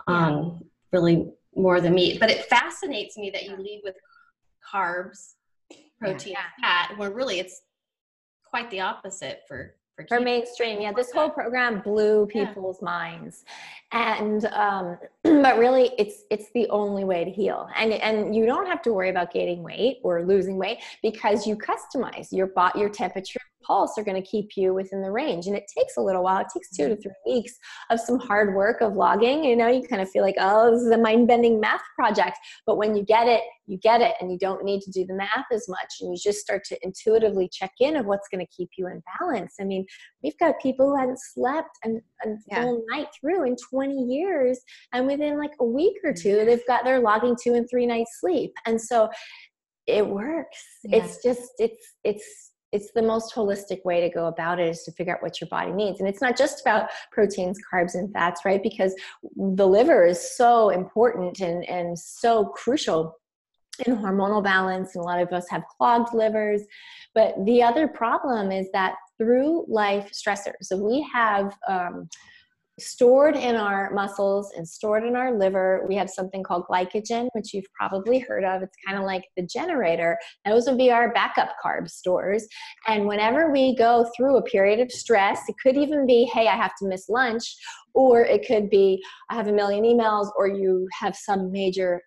[0.06, 2.18] um, really more the meat.
[2.18, 3.96] But it fascinates me that you lead with
[4.74, 5.34] carbs,
[6.00, 6.88] protein, yeah.
[6.88, 7.62] fat, where really it's
[8.44, 10.80] quite the opposite for for, for mainstream.
[10.80, 12.84] Yeah, this whole program blew people's yeah.
[12.84, 13.44] minds,
[13.92, 17.68] and um, but really, it's it's the only way to heal.
[17.76, 21.56] And and you don't have to worry about gaining weight or losing weight because you
[21.56, 25.46] customize your bot your temperature pulse are going to keep you within the range.
[25.46, 26.40] And it takes a little while.
[26.40, 27.02] It takes two to mm-hmm.
[27.02, 27.52] three weeks
[27.90, 29.44] of some hard work of logging.
[29.44, 32.38] You know, you kind of feel like, oh, this is a mind bending math project.
[32.66, 35.14] But when you get it, you get it, and you don't need to do the
[35.14, 35.94] math as much.
[36.00, 39.02] And you just start to intuitively check in of what's going to keep you in
[39.18, 39.54] balance.
[39.60, 39.86] I mean,
[40.22, 41.88] we've got people who hadn't slept a,
[42.22, 42.62] and yeah.
[42.62, 44.60] full night through in 20 years.
[44.92, 46.46] And within like a week or two, mm-hmm.
[46.46, 48.52] they've got their logging two and three nights sleep.
[48.66, 49.08] And so
[49.86, 50.62] it works.
[50.84, 51.04] Yeah.
[51.04, 54.90] It's just, it's, it's, it's the most holistic way to go about it is to
[54.90, 56.00] figure out what your body needs.
[56.00, 58.60] And it's not just about proteins carbs and fats right?
[58.60, 58.92] Because
[59.36, 63.16] the liver is so important and, and so crucial
[63.86, 66.62] in hormonal balance and a lot of us have clogged livers.
[67.14, 72.08] But the other problem is that through life stressors so we have um,
[72.78, 75.84] stored in our muscles and stored in our liver.
[75.88, 78.62] We have something called glycogen, which you've probably heard of.
[78.62, 80.18] It's kind of like the generator.
[80.44, 82.46] Those would be our backup carb stores.
[82.88, 86.56] And whenever we go through a period of stress, it could even be, hey, I
[86.56, 87.56] have to miss lunch,
[87.94, 92.00] or it could be, I have a million emails, or you have some major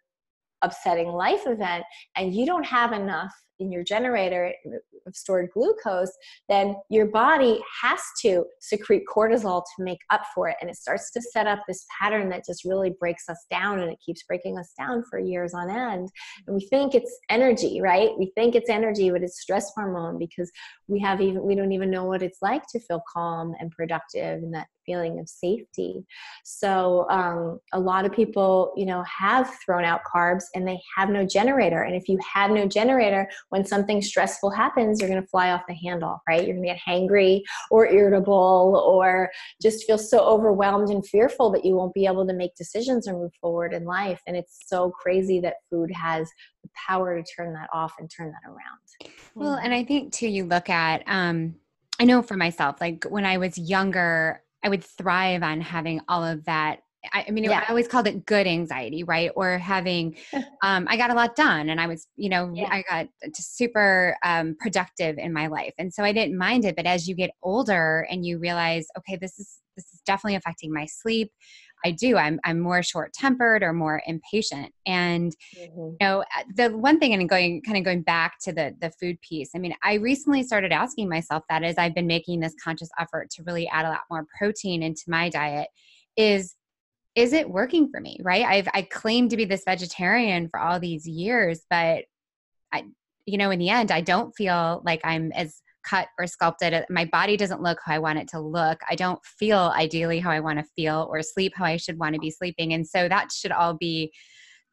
[0.63, 1.83] upsetting life event
[2.15, 4.51] and you don't have enough in your generator
[5.07, 6.11] of stored glucose,
[6.49, 10.57] then your body has to secrete cortisol to make up for it.
[10.61, 13.91] And it starts to set up this pattern that just really breaks us down and
[13.91, 16.09] it keeps breaking us down for years on end.
[16.45, 18.09] And we think it's energy, right?
[18.17, 20.51] We think it's energy, but it's stress hormone because
[20.87, 24.43] we have even we don't even know what it's like to feel calm and productive
[24.43, 26.03] and that feeling of safety.
[26.43, 31.09] So um, a lot of people, you know, have thrown out carbs and they have
[31.09, 31.83] no generator.
[31.83, 35.61] And if you have no generator, when something stressful happens, you're going to fly off
[35.67, 36.47] the handle, right?
[36.47, 39.29] You're going to get hangry or irritable or
[39.61, 43.13] just feel so overwhelmed and fearful that you won't be able to make decisions or
[43.13, 44.21] move forward in life.
[44.25, 46.29] And it's so crazy that food has
[46.63, 49.13] the power to turn that off and turn that around.
[49.35, 51.55] Well, and I think too, you look at, um,
[51.99, 56.23] I know for myself, like when I was younger, I would thrive on having all
[56.23, 56.79] of that.
[57.13, 57.63] I, I mean, yeah.
[57.65, 59.31] I always called it good anxiety, right?
[59.35, 60.17] Or having,
[60.63, 62.67] um, I got a lot done and I was, you know, yeah.
[62.69, 65.73] I got super um, productive in my life.
[65.77, 66.75] And so I didn't mind it.
[66.75, 70.73] But as you get older and you realize, okay, this is, this is definitely affecting
[70.73, 71.31] my sleep.
[71.85, 72.17] I do.
[72.17, 74.73] I'm I'm more short tempered or more impatient.
[74.85, 75.79] And mm-hmm.
[75.79, 78.91] you know, uh, the one thing and going kind of going back to the the
[78.99, 79.51] food piece.
[79.55, 83.29] I mean, I recently started asking myself that as I've been making this conscious effort
[83.31, 85.67] to really add a lot more protein into my diet
[86.15, 86.55] is
[87.15, 88.45] is it working for me, right?
[88.45, 92.05] I've I claimed to be this vegetarian for all these years, but
[92.73, 92.85] I
[93.25, 96.85] you know, in the end I don't feel like I'm as cut or sculpted.
[96.89, 98.79] My body doesn't look how I want it to look.
[98.89, 102.15] I don't feel ideally how I want to feel or sleep how I should want
[102.15, 102.73] to be sleeping.
[102.73, 104.11] And so that should all be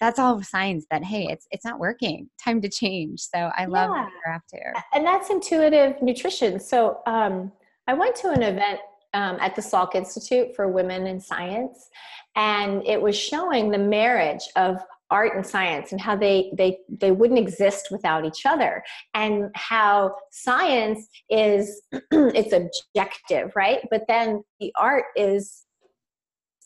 [0.01, 3.91] that's all signs that hey it's it's not working time to change so i love
[3.95, 4.07] yeah.
[4.07, 7.51] you're after and that's intuitive nutrition so um,
[7.87, 8.81] i went to an event
[9.15, 11.89] um, at the salk institute for women in science
[12.37, 14.79] and it was showing the marriage of
[15.15, 18.83] art and science and how they they they wouldn't exist without each other
[19.15, 23.79] and how science is it's objective right?
[23.93, 25.65] But then the art is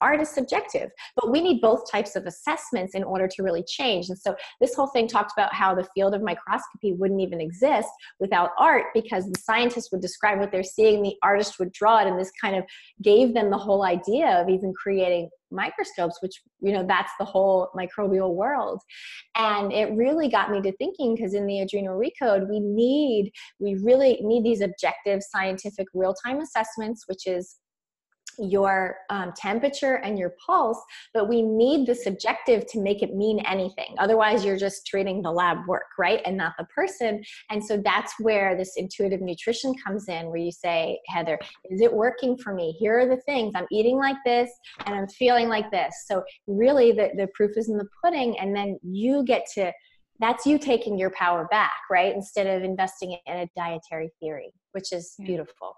[0.01, 0.91] art is subjective.
[1.17, 4.09] But we need both types of assessments in order to really change.
[4.09, 7.89] And so this whole thing talked about how the field of microscopy wouldn't even exist
[8.21, 12.07] without art because the scientists would describe what they're seeing the artist would draw it
[12.07, 12.65] and this kind of
[13.03, 17.71] gave them the whole idea of even creating microscopes which you know that's the whole
[17.77, 18.81] microbial world.
[19.37, 23.77] And it really got me to thinking because in the adrenal recode we need we
[23.83, 27.57] really need these objective scientific real-time assessments which is
[28.39, 30.81] your um, temperature and your pulse,
[31.15, 33.95] but we need the subjective to make it mean anything.
[33.99, 36.21] Otherwise, you're just treating the lab work, right?
[36.25, 37.23] And not the person.
[37.51, 41.39] And so that's where this intuitive nutrition comes in, where you say, Heather,
[41.71, 42.73] is it working for me?
[42.79, 44.51] Here are the things I'm eating like this
[44.87, 45.95] and I'm feeling like this.
[46.07, 48.39] So, really, the, the proof is in the pudding.
[48.39, 49.73] And then you get to
[50.21, 52.15] that's you taking your power back, right?
[52.15, 55.77] Instead of investing in a dietary theory, which is beautiful.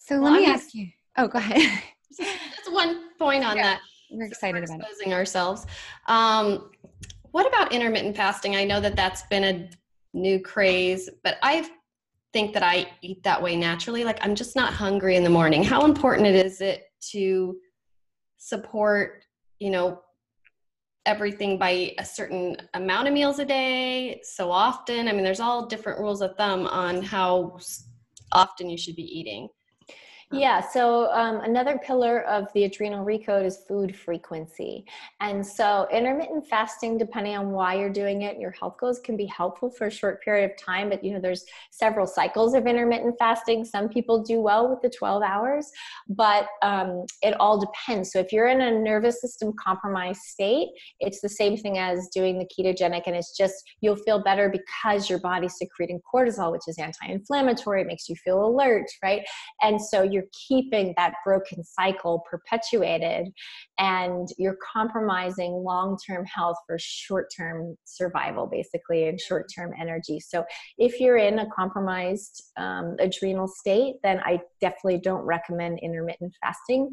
[0.00, 0.88] So well, let me ask you.
[1.16, 1.82] Oh, go ahead.
[2.16, 3.80] Just one point on yeah, that.
[4.10, 5.14] We're excited about exposing it.
[5.14, 5.66] ourselves.
[6.08, 6.70] Um,
[7.30, 8.56] what about intermittent fasting?
[8.56, 9.70] I know that that's been a
[10.12, 11.70] new craze, but I
[12.32, 14.02] think that I eat that way naturally.
[14.02, 15.62] Like I'm just not hungry in the morning.
[15.62, 17.58] How important is it to
[18.38, 19.24] support,
[19.58, 20.00] you know,
[21.06, 25.08] everything by a certain amount of meals a day, so often?
[25.08, 27.58] I mean, there's all different rules of thumb on how
[28.32, 29.48] often you should be eating.
[30.32, 34.84] Yeah, so um, another pillar of the adrenal recode is food frequency.
[35.20, 39.26] And so intermittent fasting, depending on why you're doing it, your health goals can be
[39.26, 40.88] helpful for a short period of time.
[40.88, 43.64] But you know, there's several cycles of intermittent fasting.
[43.64, 45.68] Some people do well with the 12 hours,
[46.08, 48.12] but um, it all depends.
[48.12, 50.68] So if you're in a nervous system compromised state,
[51.00, 55.10] it's the same thing as doing the ketogenic, and it's just you'll feel better because
[55.10, 59.26] your body's secreting cortisol, which is anti-inflammatory, it makes you feel alert, right?
[59.60, 63.28] And so you're you're keeping that broken cycle perpetuated
[63.78, 70.20] and you're compromising long term health for short term survival, basically, and short term energy.
[70.20, 70.44] So,
[70.78, 76.90] if you're in a compromised um, adrenal state, then I definitely don't recommend intermittent fasting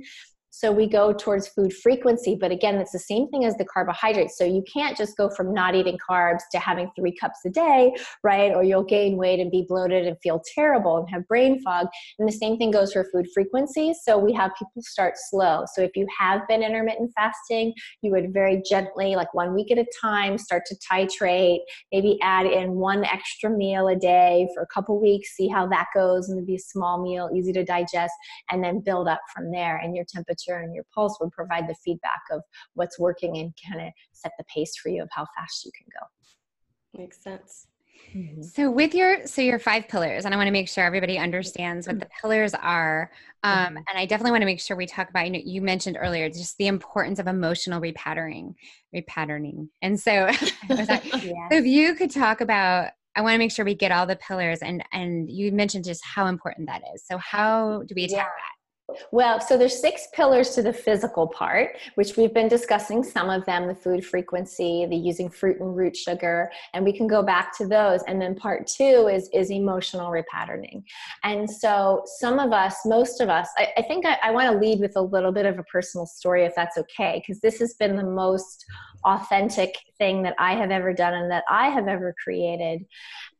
[0.57, 4.39] so we go towards food frequency, but again, it's the same thing as the carbohydrates.
[4.39, 7.95] So you can't just go from not eating carbs to having three cups a day,
[8.23, 8.51] right?
[8.55, 11.85] Or you'll gain weight and be bloated and feel terrible and have brain fog.
[12.17, 13.93] And the same thing goes for food frequency.
[14.03, 15.65] So we have people start slow.
[15.75, 19.77] So if you have been intermittent fasting, you would very gently, like one week at
[19.77, 21.59] a time, start to titrate,
[21.91, 25.85] maybe add in one extra meal a day for a couple weeks, see how that
[25.93, 28.13] goes, and be a small meal, easy to digest,
[28.49, 29.77] and then build up from there.
[29.77, 32.41] And your temperature temperature and your pulse would provide the feedback of
[32.73, 35.87] what's working and kind of set the pace for you of how fast you can
[35.99, 36.99] go.
[36.99, 37.67] Makes sense.
[38.15, 38.43] Mm-hmm.
[38.43, 41.87] So with your so your five pillars, and I want to make sure everybody understands
[41.87, 43.11] what the pillars are.
[43.43, 43.77] Um, mm-hmm.
[43.77, 45.25] And I definitely want to make sure we talk about.
[45.25, 48.53] You know, you mentioned earlier just the importance of emotional repatterning,
[48.95, 49.69] repatterning.
[49.81, 50.11] And so,
[50.69, 51.49] yeah.
[51.49, 54.15] so if you could talk about, I want to make sure we get all the
[54.15, 54.59] pillars.
[54.59, 57.03] And and you mentioned just how important that is.
[57.03, 58.23] So how do we attack yeah.
[58.23, 58.56] that?
[59.11, 63.43] Well, so there's six pillars to the physical part, which we've been discussing some of
[63.45, 67.55] them, the food frequency, the using fruit and root sugar, and we can go back
[67.57, 68.01] to those.
[68.07, 70.83] And then part two is, is emotional repatterning.
[71.23, 74.57] And so some of us, most of us, I, I think I, I want to
[74.57, 77.73] lead with a little bit of a personal story if that's okay, because this has
[77.73, 78.63] been the most
[79.05, 82.85] authentic thing that I have ever done and that I have ever created.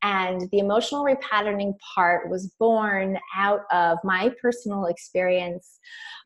[0.02, 5.80] And the emotional repatterning part was born out of my personal experience.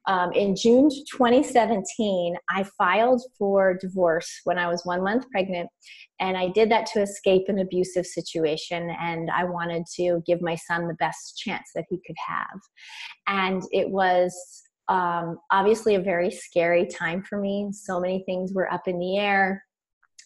[0.08, 5.70] Um, in June 2017, I filed for divorce when I was one month pregnant.
[6.20, 8.90] And I did that to escape an abusive situation.
[9.00, 12.60] And I wanted to give my son the best chance that he could have.
[13.28, 14.34] And it was
[14.92, 17.70] um, obviously a very scary time for me.
[17.72, 19.64] So many things were up in the air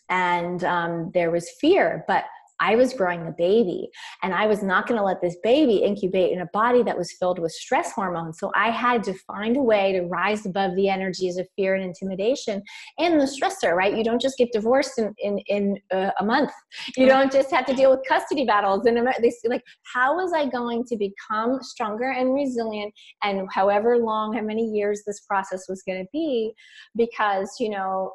[0.10, 2.04] and um, there was fear.
[2.08, 2.26] But
[2.60, 3.90] I was growing a baby
[4.24, 7.12] and I was not going to let this baby incubate in a body that was
[7.20, 8.40] filled with stress hormones.
[8.40, 11.84] So I had to find a way to rise above the energies of fear and
[11.84, 12.62] intimidation
[12.98, 13.96] and the stressor, right?
[13.96, 16.52] You don't just get divorced in, in, in uh, a month.
[16.98, 18.86] You don't just have to deal with custody battles.
[18.86, 19.64] And they like,
[19.94, 25.04] how was I going to become stronger and resilient and however long, how many years
[25.06, 26.54] this process was going to be?
[26.96, 28.12] Because, you know,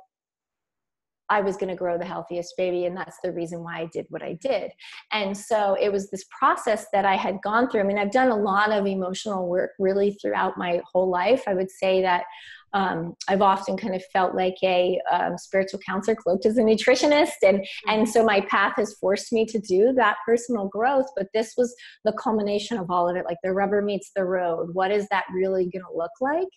[1.30, 2.84] I was going to grow the healthiest baby.
[2.84, 4.72] And that's the reason why I did what I did.
[5.12, 7.80] And so it was this process that I had gone through.
[7.80, 11.44] I mean, I've done a lot of emotional work really throughout my whole life.
[11.46, 12.24] I would say that
[12.72, 17.42] um, I've often kind of felt like a um, spiritual counselor cloaked as a nutritionist,
[17.42, 21.06] and and so my path has forced me to do that personal growth.
[21.16, 24.70] But this was the culmination of all of it, like the rubber meets the road.
[24.72, 26.48] What is that really going to look like?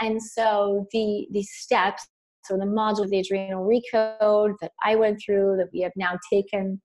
[0.00, 2.06] And so the the steps
[2.44, 6.18] so the module of the adrenal recode that I went through that we have now
[6.32, 6.80] taken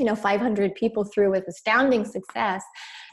[0.00, 2.64] you know 500 people through with astounding success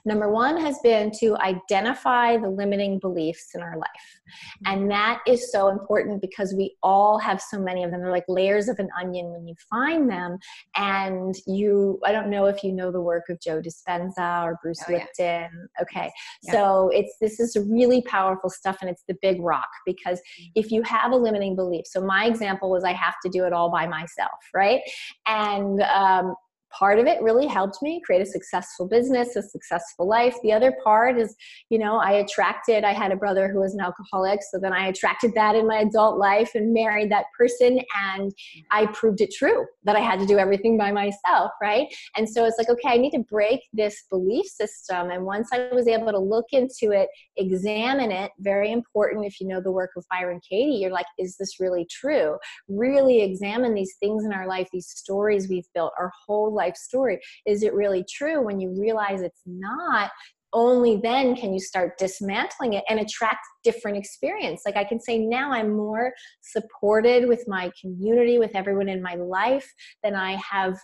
[0.07, 4.21] number one has been to identify the limiting beliefs in our life.
[4.65, 8.01] And that is so important because we all have so many of them.
[8.01, 10.37] They're like layers of an onion when you find them.
[10.75, 14.81] And you i don't know if you know the work of joe dispenza or bruce
[14.87, 15.49] oh, lipton.
[15.51, 15.81] Yeah.
[15.81, 16.11] okay.
[16.43, 16.51] Yeah.
[16.53, 20.51] so it's this is really powerful stuff and it's the big rock because mm.
[20.55, 23.51] if you have a limiting belief so my example was i have to do it
[23.53, 24.81] all by myself right?
[25.27, 26.35] And um,
[26.77, 30.35] part of it really helped me create a successful business, a successful life.
[30.43, 31.35] The other part is,
[31.69, 34.39] you know, I attracted, I had a brother who was an alcoholic.
[34.51, 37.79] So then I attracted that in my adult life and married that person.
[38.15, 38.33] And
[38.71, 41.87] I proved it true that I had to do everything by myself, right?
[42.15, 45.09] And so it's like, okay, I need to break this belief system.
[45.09, 49.47] And once I was able to look into it, examine it, very important if you
[49.47, 52.37] know the work of Byron Katie, you're like, is this really true?
[52.67, 57.19] Really examine these things in our life, these stories we've built, our whole life story.
[57.45, 58.43] Is it really true?
[58.43, 60.11] When you realize it's not,
[60.53, 65.17] only then can you start dismantling it and attract different experience like i can say
[65.17, 69.69] now i'm more supported with my community with everyone in my life
[70.03, 70.77] than i have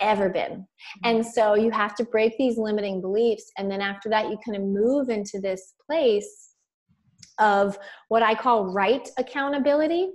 [0.00, 1.08] ever been mm-hmm.
[1.08, 4.56] and so you have to break these limiting beliefs and then after that you kind
[4.56, 6.50] of move into this place
[7.38, 7.78] of
[8.08, 10.10] what i call right accountability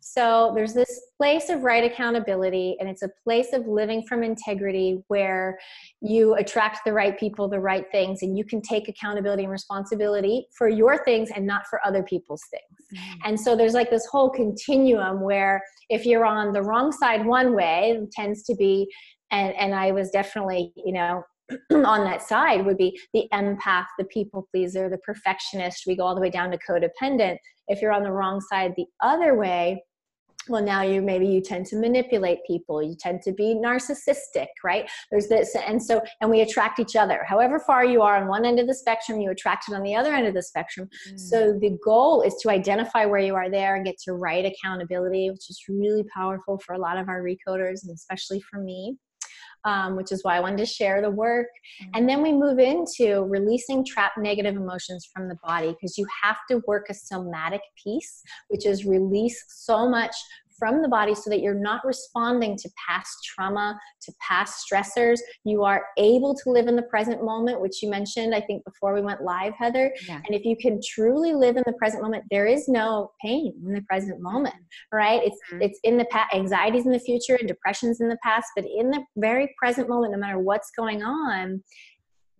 [0.00, 5.02] so there's this place of right accountability, and it's a place of living from integrity
[5.08, 5.58] where
[6.00, 10.46] you attract the right people, the right things, and you can take accountability and responsibility
[10.56, 13.00] for your things and not for other people's things.
[13.02, 13.28] Mm-hmm.
[13.28, 17.54] And so there's like this whole continuum where if you're on the wrong side one
[17.54, 18.88] way, it tends to be
[19.30, 21.22] and and I was definitely, you know,
[21.72, 25.84] on that side would be the empath, the people pleaser, the perfectionist.
[25.86, 27.38] We go all the way down to codependent.
[27.68, 29.82] If you're on the wrong side the other way,
[30.48, 34.88] well now you maybe you tend to manipulate people you tend to be narcissistic right
[35.10, 38.44] there's this and so and we attract each other however far you are on one
[38.44, 41.18] end of the spectrum you attract it on the other end of the spectrum mm.
[41.18, 45.30] so the goal is to identify where you are there and get to right accountability
[45.30, 48.96] which is really powerful for a lot of our recoders and especially for me
[49.66, 51.48] um, which is why I wanted to share the work.
[51.82, 51.90] Mm-hmm.
[51.94, 56.38] And then we move into releasing trapped negative emotions from the body because you have
[56.50, 60.14] to work a somatic piece, which is release so much
[60.58, 65.18] from the body so that you're not responding to past trauma, to past stressors.
[65.44, 68.94] You are able to live in the present moment, which you mentioned, I think, before
[68.94, 69.92] we went live, Heather.
[70.08, 70.20] Yeah.
[70.26, 73.72] And if you can truly live in the present moment, there is no pain in
[73.72, 74.54] the present moment,
[74.92, 75.22] right?
[75.22, 75.62] It's mm-hmm.
[75.62, 78.90] it's in the past, anxieties in the future, and depressions in the past, but in
[78.90, 81.62] the very present moment, no matter what's going on,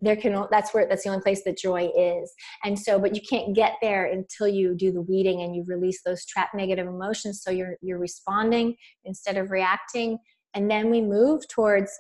[0.07, 2.33] there can that's where that's the only place that joy is.
[2.65, 6.03] And so but you can't get there until you do the weeding and you release
[6.05, 7.43] those trapped negative emotions.
[7.43, 10.19] So you're you're responding instead of reacting.
[10.55, 11.91] And then we move towards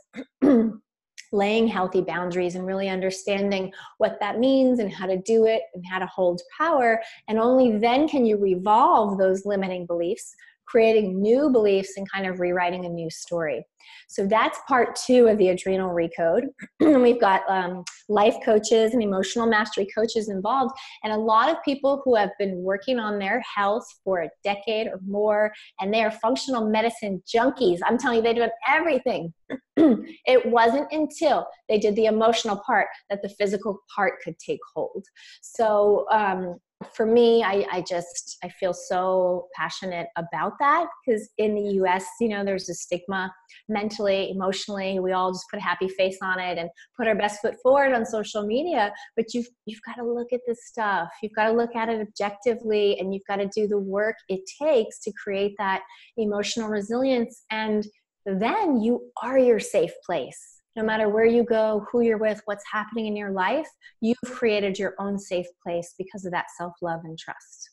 [1.33, 5.85] laying healthy boundaries and really understanding what that means and how to do it and
[5.87, 7.01] how to hold power.
[7.29, 10.35] And only then can you revolve those limiting beliefs
[10.67, 13.64] creating new beliefs and kind of rewriting a new story.
[14.09, 16.43] So that's part two of the adrenal recode.
[16.81, 21.57] and we've got um, life coaches and emotional mastery coaches involved, and a lot of
[21.64, 26.03] people who have been working on their health for a decade or more, and they
[26.03, 27.79] are functional medicine junkies.
[27.85, 29.33] I'm telling you, they do everything.
[29.77, 35.05] it wasn't until they did the emotional part that the physical part could take hold.
[35.43, 36.57] So, um,
[36.95, 42.05] for me I, I just i feel so passionate about that because in the us
[42.20, 43.32] you know there's a stigma
[43.68, 45.01] mentally emotionally.
[45.01, 47.93] We all just put a happy face on it and put our best foot forward
[47.93, 51.09] on social media but you've you've got to look at this stuff.
[51.22, 54.41] You've got to look at it objectively and you've got to do the work it
[54.62, 55.82] takes to create that
[56.16, 57.87] emotional resilience and
[58.24, 62.64] then you are your safe place no matter where you go, who you're with, what's
[62.70, 63.66] happening in your life,
[64.01, 67.70] you've created your own safe place because of that self love and trust.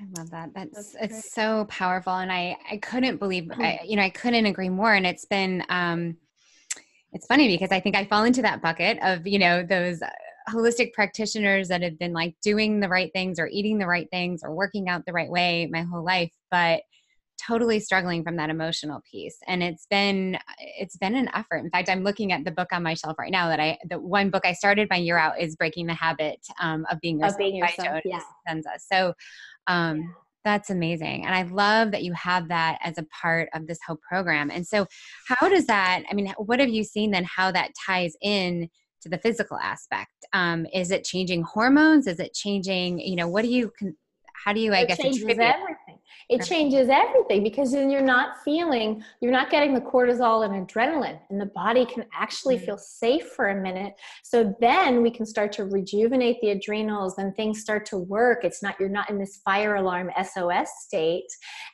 [0.00, 0.50] I love that.
[0.54, 4.46] That's, That's it's so powerful, and I I couldn't believe I, you know I couldn't
[4.46, 4.94] agree more.
[4.94, 6.16] And it's been um,
[7.12, 10.00] it's funny because I think I fall into that bucket of you know those
[10.48, 14.40] holistic practitioners that have been like doing the right things or eating the right things
[14.42, 16.82] or working out the right way my whole life, but
[17.46, 20.38] totally struggling from that emotional piece and it's been
[20.78, 23.32] it's been an effort in fact i'm looking at the book on my shelf right
[23.32, 26.38] now that i the one book i started my year out is breaking the habit
[26.60, 28.20] um, of being yourself, of being yourself yeah.
[28.48, 28.78] Dispenza.
[28.78, 29.14] so
[29.66, 30.06] um, yeah.
[30.44, 31.24] That's amazing.
[31.24, 34.50] And I love that you have that as a part of this whole program.
[34.50, 34.86] And so,
[35.28, 38.68] how does that, I mean, what have you seen then how that ties in
[39.02, 40.10] to the physical aspect?
[40.32, 42.06] Um, is it changing hormones?
[42.06, 43.70] Is it changing, you know, what do you,
[44.44, 45.64] how do you, I it guess, changes everything
[46.32, 51.18] it changes everything because then you're not feeling, you're not getting the cortisol and adrenaline,
[51.30, 52.66] and the body can actually mm-hmm.
[52.66, 53.94] feel safe for a minute.
[54.22, 58.44] So then we can start to rejuvenate the adrenals and things start to work.
[58.44, 61.28] It's not, you're not in this fire alarm SOS state.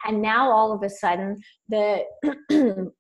[0.06, 2.04] And now all of a sudden, the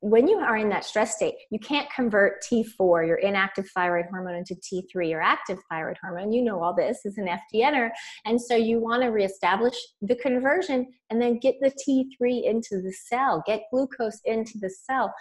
[0.00, 4.36] when you are in that stress state, you can't convert T4, your inactive thyroid hormone,
[4.36, 6.32] into T3, your active thyroid hormone.
[6.32, 7.90] You know all this is an FDNer.
[8.24, 12.92] And so you want to reestablish the conversion and then get the T3 into the
[12.92, 15.12] cell, get glucose into the cell.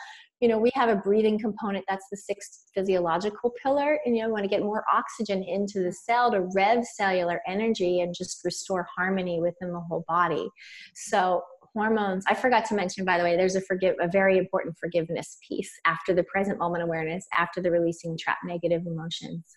[0.42, 4.00] You know, we have a breathing component that's the sixth physiological pillar.
[4.06, 8.02] And you know, want to get more oxygen into the cell to rev cellular energy
[8.02, 10.48] and just restore harmony within the whole body.
[10.94, 11.42] So
[11.74, 12.24] hormones.
[12.28, 15.72] I forgot to mention by the way there's a forgive a very important forgiveness piece
[15.86, 19.55] after the present moment awareness after the releasing trap negative emotions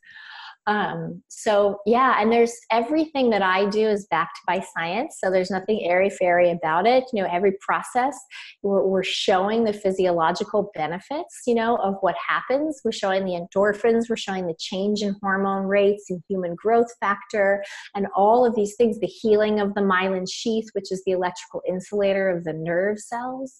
[0.70, 5.18] um, so yeah, and there's everything that I do is backed by science.
[5.18, 7.02] So there's nothing airy fairy about it.
[7.12, 8.16] You know, every process
[8.62, 12.80] we're, we're showing the physiological benefits, you know, of what happens.
[12.84, 17.64] We're showing the endorphins, we're showing the change in hormone rates and human growth factor,
[17.96, 21.62] and all of these things, the healing of the myelin sheath, which is the electrical
[21.68, 23.58] insulator of the nerve cells.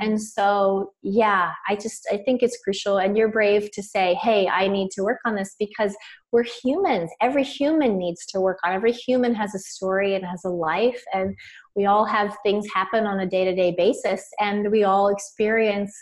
[0.00, 2.98] And so, yeah, I just I think it's crucial.
[2.98, 5.94] And you're brave to say, hey, I need to work on this because
[6.32, 7.10] we're humans.
[7.20, 8.72] Every human needs to work on.
[8.72, 11.34] Every human has a story and has a life, and
[11.74, 15.94] we all have things happen on a day to day basis, and we all experience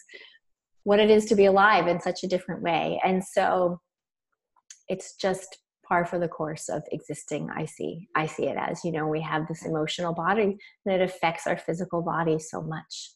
[0.85, 3.01] what it is to be alive in such a different way.
[3.05, 3.81] And so
[4.89, 8.91] it's just par for the course of existing i see i see it as you
[8.91, 13.12] know we have this emotional body and it affects our physical body so much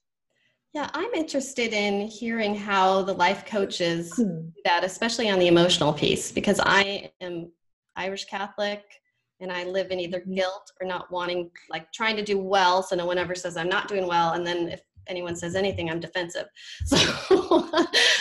[0.73, 4.23] yeah, I'm interested in hearing how the life coaches hmm.
[4.23, 7.51] do that, especially on the emotional piece, because I am
[7.97, 8.85] Irish Catholic
[9.41, 12.83] and I live in either guilt or not wanting, like trying to do well.
[12.83, 14.33] So no one ever says I'm not doing well.
[14.35, 16.47] And then if anyone says anything, I'm defensive.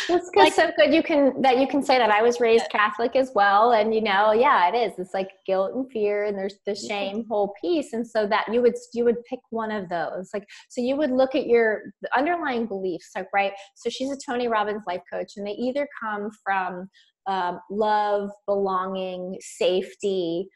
[0.10, 0.40] So that's good.
[0.40, 2.10] Like, so good you can that you can say that.
[2.10, 2.80] I was raised yeah.
[2.80, 4.98] Catholic as well, and you know, yeah, it is.
[4.98, 8.64] It's like guilt and fear, and there's the shame whole piece, and so that you
[8.64, 10.32] would you would pick one of those.
[10.34, 13.52] Like so, you would look at your underlying beliefs, like right.
[13.76, 16.90] So she's a Tony Robbins life coach, and they either come from
[17.28, 20.48] um, love, belonging, safety,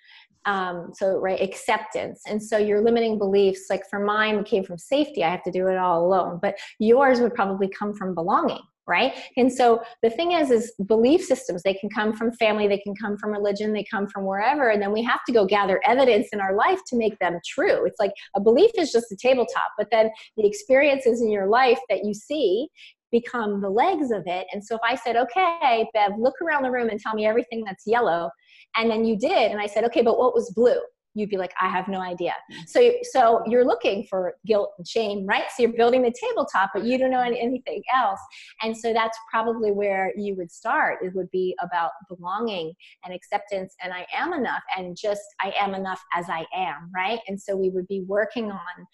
[0.46, 2.22] um, so right acceptance.
[2.28, 5.24] And so your limiting beliefs like for mine came from safety.
[5.24, 6.40] I have to do it all alone.
[6.42, 9.14] But yours would probably come from belonging right?
[9.38, 12.94] And so the thing is is belief systems they can come from family they can
[12.96, 14.70] come from religion they come from wherever.
[14.70, 17.86] And then we have to go gather evidence in our life to make them true.
[17.86, 21.80] It's like a belief is just a tabletop but then the experiences in your life
[21.90, 22.68] that you see
[23.12, 24.48] become the legs of it.
[24.52, 27.64] And so if i said okay bev look around the room and tell me everything
[27.66, 28.30] that's yellow
[28.76, 29.52] and then you did.
[29.52, 30.80] And i said okay but what was blue?
[31.16, 32.34] You'd be like i have no idea.
[32.52, 32.68] Mm.
[32.68, 35.44] so so you're looking for guilt and shame right?
[35.56, 38.20] So you're building the tabletop but you don't know anything else.
[38.62, 41.00] And so that's probably where you would start.
[41.04, 45.76] It would be about belonging and acceptance and i am enough and just i am
[45.76, 47.20] enough as i am right?
[47.28, 48.88] And so we would be working on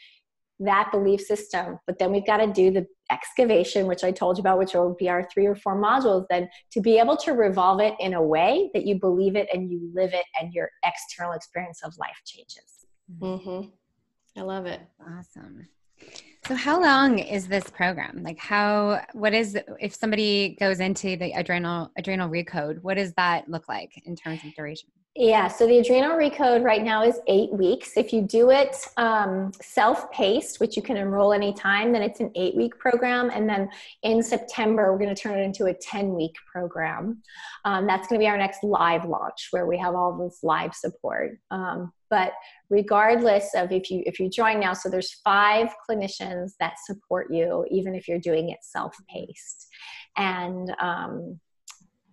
[0.59, 1.79] that belief system.
[1.87, 4.95] But then we've got to do the excavation, which I told you about, which will
[4.97, 8.21] be our three or four modules, then to be able to revolve it in a
[8.21, 12.21] way that you believe it and you live it and your external experience of life
[12.25, 12.85] changes.
[13.19, 13.69] Mm-hmm.
[14.37, 14.81] I love it.
[15.01, 15.67] Awesome.
[16.47, 18.23] So how long is this program?
[18.23, 23.49] Like how what is if somebody goes into the adrenal adrenal recode, what does that
[23.49, 24.89] look like in terms of duration?
[25.19, 27.97] Yeah, so the adrenal recode right now is eight weeks.
[27.97, 32.31] If you do it um, self paced, which you can enroll anytime, then it's an
[32.35, 33.29] eight week program.
[33.29, 33.67] And then
[34.03, 37.21] in September, we're going to turn it into a 10 week program.
[37.65, 40.73] Um, that's going to be our next live launch where we have all this live
[40.73, 41.37] support.
[41.51, 42.31] Um, but
[42.69, 47.67] regardless of if you if you join now so there's five clinicians that support you
[47.69, 49.67] even if you're doing it self paced
[50.17, 51.39] and um,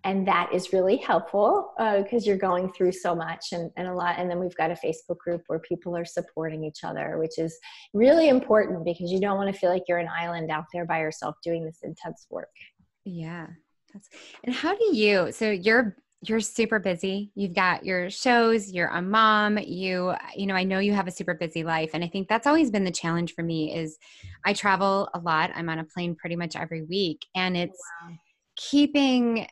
[0.03, 3.93] and that is really helpful because uh, you're going through so much and, and a
[3.93, 7.37] lot and then we've got a facebook group where people are supporting each other which
[7.37, 7.57] is
[7.93, 10.99] really important because you don't want to feel like you're an island out there by
[10.99, 12.49] yourself doing this intense work.
[13.05, 13.47] Yeah
[13.93, 14.09] that's
[14.43, 17.31] and how do you so you're you're super busy.
[17.35, 21.11] You've got your shows you're a mom you you know i know you have a
[21.11, 23.97] super busy life and i think that's always been the challenge for me is
[24.45, 25.51] i travel a lot.
[25.55, 28.15] I'm on a plane pretty much every week and it's wow.
[28.55, 29.47] keeping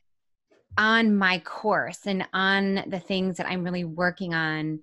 [0.78, 4.80] on my course and on the things that I'm really working on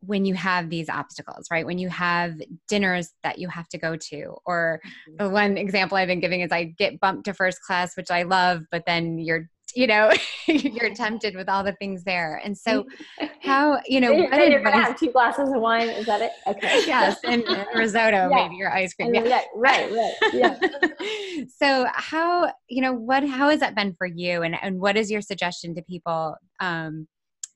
[0.00, 1.64] when you have these obstacles, right?
[1.64, 5.24] When you have dinners that you have to go to, or mm-hmm.
[5.24, 8.24] the one example I've been giving is I get bumped to first class, which I
[8.24, 10.10] love, but then you're you know
[10.46, 12.86] you're tempted with all the things there and so
[13.42, 17.18] how you know you're gonna have two glasses of wine is that it okay yes
[17.24, 17.44] and
[17.74, 18.36] risotto yeah.
[18.36, 19.24] maybe your ice cream yeah.
[19.24, 19.42] yeah.
[19.54, 20.58] right right yeah
[21.58, 25.10] so how you know what how has that been for you and and what is
[25.10, 27.06] your suggestion to people um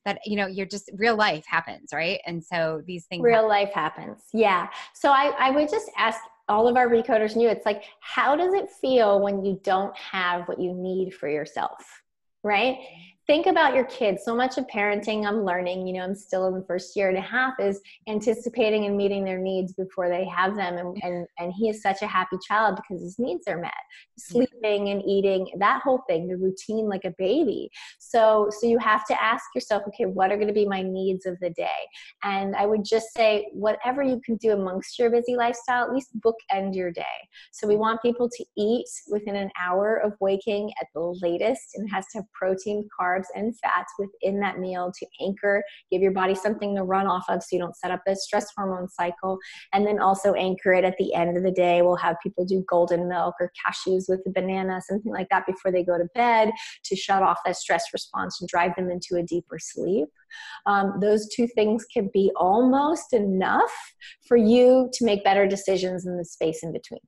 [0.04, 3.48] that you know you're just real life happens right and so these things real happen.
[3.48, 7.66] life happens yeah so i i would just ask all of our recoders knew it's
[7.66, 12.02] like how does it feel when you don't have what you need for yourself
[12.48, 13.07] right mm-hmm.
[13.28, 14.24] Think about your kids.
[14.24, 17.18] So much of parenting i'm learning you know i'm still in the first year and
[17.18, 20.78] a half is anticipating and meeting their needs before they have them.
[20.78, 21.06] And mm-hmm.
[21.06, 23.72] and, and he is such a happy child because his needs are met.
[24.16, 27.70] Sleeping and eating that whole thing the routine like a baby.
[27.98, 31.26] So so you have to ask yourself okay what are going to be my needs
[31.26, 31.80] of the day?
[32.22, 36.18] And i would just say whatever you can do amongst your busy lifestyle at least
[36.20, 37.18] bookend your day.
[37.52, 41.86] So we want people to eat within an hour of waking at the latest and
[41.86, 46.02] it has to have protein carbs carbs and fats within that meal to anchor, give
[46.02, 48.88] your body something to run off of so you don't set up a stress hormone
[48.88, 49.38] cycle.
[49.72, 51.82] And then also anchor it at the end of the day.
[51.82, 55.72] We'll have people do golden milk or cashews with a banana, something like that before
[55.72, 56.50] they go to bed
[56.84, 60.08] to shut off that stress response and drive them into a deeper sleep.
[60.66, 63.72] Um, those two things can be almost enough
[64.26, 67.00] for you to make better decisions in the space in between.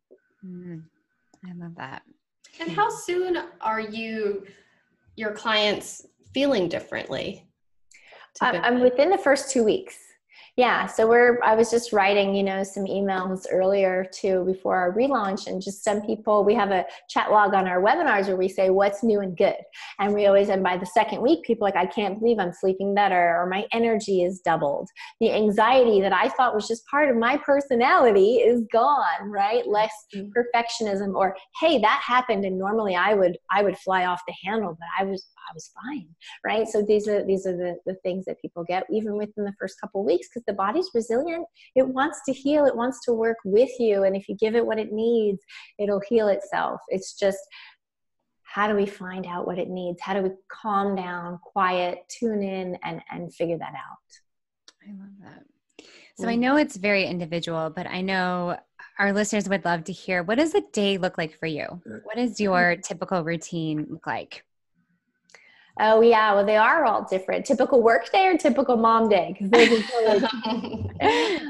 [0.45, 0.83] Mm,
[1.45, 2.03] I love that.
[2.59, 4.45] And how soon are you
[5.21, 7.47] your clients feeling differently?
[8.41, 9.97] I'm within the first two weeks.
[10.61, 11.43] Yeah, so we're.
[11.43, 15.83] I was just writing, you know, some emails earlier too before our relaunch, and just
[15.83, 16.45] some people.
[16.45, 19.57] We have a chat log on our webinars where we say what's new and good,
[19.99, 21.45] and we always end by the second week.
[21.45, 24.91] People like, I can't believe I'm sleeping better, or my energy is doubled.
[25.19, 29.31] The anxiety that I thought was just part of my personality is gone.
[29.31, 30.29] Right, less mm-hmm.
[30.39, 34.77] perfectionism, or hey, that happened, and normally I would I would fly off the handle,
[34.79, 36.09] but I was I was fine,
[36.45, 36.69] right?
[36.69, 39.81] So these are these are the, the things that people get even within the first
[39.81, 41.47] couple weeks because the body's resilient.
[41.77, 44.03] It wants to heal, it wants to work with you.
[44.03, 45.41] And if you give it what it needs,
[45.79, 46.81] it'll heal itself.
[46.89, 47.39] It's just
[48.43, 50.01] how do we find out what it needs?
[50.03, 54.11] How do we calm down, quiet, tune in, and, and figure that out?
[54.83, 55.87] I love that.
[56.17, 56.41] So I mm.
[56.41, 58.59] know it's very individual, but I know
[58.99, 61.81] our listeners would love to hear what does a day look like for you?
[61.87, 62.01] Mm.
[62.03, 64.45] What does your typical routine look like?
[65.83, 67.47] Oh yeah, well they are all different.
[67.47, 69.35] Typical work day or typical mom day?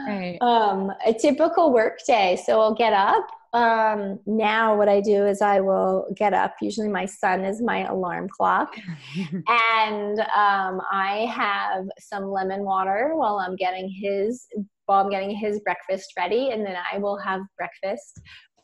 [0.06, 0.38] right.
[0.40, 2.40] um, a typical work day.
[2.46, 3.26] So I'll get up.
[3.52, 6.54] Um, now what I do is I will get up.
[6.62, 8.76] Usually my son is my alarm clock,
[9.48, 14.46] and um, I have some lemon water while I'm getting his
[14.86, 18.20] while I'm getting his breakfast ready, and then I will have breakfast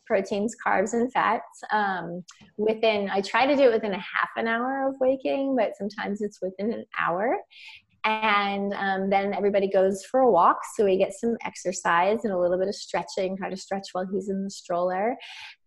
[0.07, 2.25] proteins, carbs, and fats um,
[2.57, 6.21] within, I try to do it within a half an hour of waking, but sometimes
[6.21, 7.37] it's within an hour.
[8.05, 10.59] And um, then everybody goes for a walk.
[10.77, 14.07] So we get some exercise and a little bit of stretching, try to stretch while
[14.07, 15.17] he's in the stroller.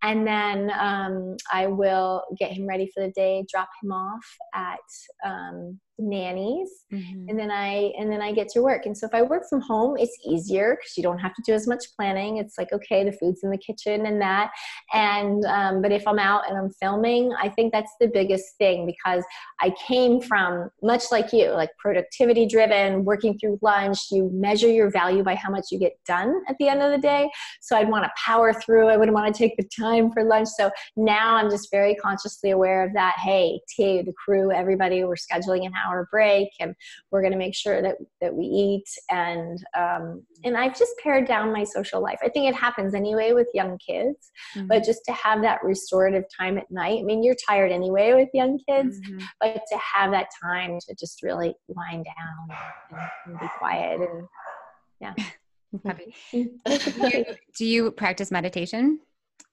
[0.03, 4.79] And then um, I will get him ready for the day, drop him off at
[5.25, 7.25] um, nannies mm-hmm.
[7.27, 8.85] and then i and then i get to work.
[8.85, 11.53] And so if i work from home it's easier because you don't have to do
[11.53, 12.37] as much planning.
[12.37, 14.51] It's like okay the food's in the kitchen and that.
[14.93, 18.85] And um, but if i'm out and i'm filming i think that's the biggest thing
[18.85, 19.23] because
[19.61, 23.99] i came from much like you like productivity driven working through lunch.
[24.11, 26.97] You measure your value by how much you get done at the end of the
[26.97, 27.29] day.
[27.61, 28.87] So i'd want to power through.
[28.87, 30.47] I wouldn't want to take the time for lunch.
[30.49, 33.15] So now i'm just very consciously aware of that.
[33.19, 36.75] Hey t the crew everybody we're scheduling an hour break and
[37.11, 38.89] we're going to make sure that that we eat.
[39.09, 42.19] And um, and i've just pared down my social life.
[42.23, 44.67] I think it happens anyway with young kids mm-hmm.
[44.67, 48.29] but just to have that restorative time at night i mean you're tired anyway with
[48.33, 49.19] young kids mm-hmm.
[49.39, 52.57] but to have that time to just really wind down
[52.91, 54.27] and, and be quiet and
[55.01, 55.13] yeah.
[55.83, 57.25] Do, you,
[57.55, 58.99] do you practice meditation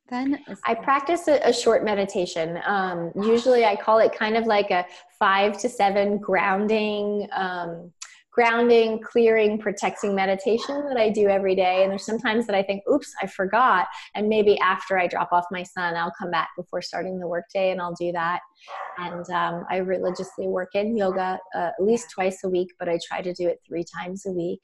[0.08, 2.58] then i practice a, a short meditation.
[2.66, 4.84] Um, usually i call it kind of like a
[5.18, 7.92] five to seven grounding um,
[8.30, 11.82] grounding clearing protecting meditation that i do every day.
[11.82, 13.86] And there's sometimes that i think oops i forgot.
[14.14, 17.70] And maybe after i drop off my son i'll come back before starting the workday
[17.70, 18.40] and i'll do that.
[18.98, 22.98] And um, i religiously work in yoga uh, at least twice a week but i
[23.08, 24.60] try to do it three times a week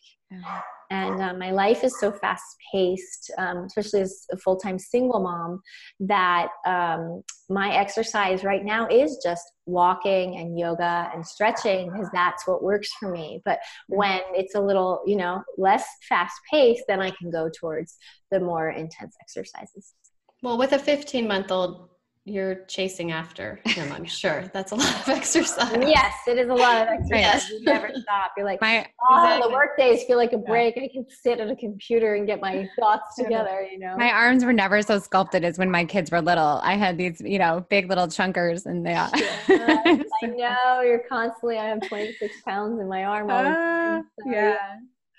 [0.92, 5.20] and um, my life is so fast paced, um, especially as a full time single
[5.20, 5.62] mom,
[6.00, 12.46] that um, my exercise right now is just walking and yoga and stretching because that's
[12.46, 13.40] what works for me.
[13.46, 17.96] But when it's a little, you know, less fast paced, then I can go towards
[18.30, 19.94] the more intense exercises.
[20.42, 21.88] Well, with a 15 month old
[22.24, 23.92] you're chasing after him.
[23.92, 25.76] I'm sure that's a lot of exercise.
[25.80, 27.10] Yes, it is a lot of exercise.
[27.10, 27.50] Yes.
[27.50, 28.32] You never stop.
[28.36, 29.48] You're like, My oh, Exactly.
[29.48, 30.76] the work days feel like a break.
[30.76, 33.66] I can sit at a computer and get my thoughts together.
[33.70, 33.96] You know.
[33.96, 36.60] my arms were never so sculpted as when my kids were little.
[36.62, 39.10] I had these, you know, big little chunkers and they Yes,
[39.48, 41.58] I know you're constantly.
[41.58, 43.30] I have 26 pounds in my arm.
[43.30, 44.56] All the time, ah, so, yeah.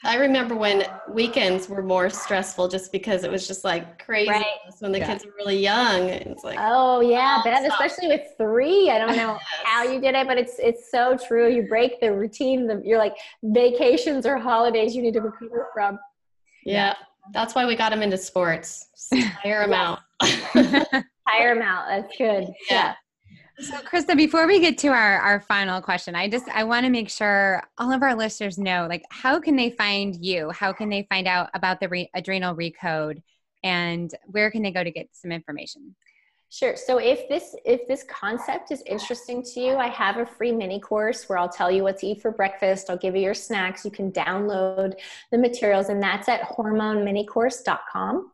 [0.06, 4.45] I remember when weekends were more stressful just because it was just like crazy Right.
[4.80, 5.08] when the Yeah.
[5.08, 6.10] kids were really young.
[6.10, 8.89] It's like, Oh yeah, Oh, Ben, especially with three.
[8.89, 11.49] I don't know how you did it, but it's it's so true.
[11.49, 12.68] You break the routine.
[12.68, 15.97] The, you're like vacations or holidays you need to recover from.
[16.66, 16.95] yeah.
[17.32, 18.88] That's why we got him into sports.
[18.93, 19.99] Just Tire him out.
[20.22, 21.86] Tire them out.
[21.88, 22.47] That's good.
[22.70, 22.95] Yeah.
[23.60, 26.89] So, Christa, before we get to our, our final question, I just I want to
[26.89, 30.49] make sure all of our listeners know, like, how can they find you?
[30.49, 33.22] How can they find out about the re- adrenal recode,
[33.64, 35.95] and where can they go to get some information?
[36.49, 36.76] Sure.
[36.76, 40.80] So if this if this concept is interesting to you, I have a free mini
[40.80, 42.89] course where I'll tell you what to eat for breakfast.
[42.89, 43.86] I'll give you your snacks.
[43.86, 44.93] You can download
[45.32, 48.32] the materials, and that's at hormoneminicourse.com.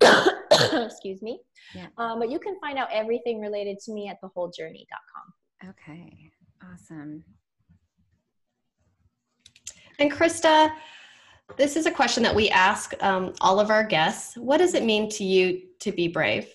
[0.84, 1.40] Excuse me.
[1.74, 1.86] Yeah.
[1.98, 5.70] Um, but you can find out everything related to me at thewholejourney.com.
[5.70, 6.30] Okay,
[6.62, 7.24] awesome.
[9.98, 10.70] And Christa,
[11.56, 14.36] this is a question that we ask um, all of our guests.
[14.36, 16.48] What does it mean to you to be brave?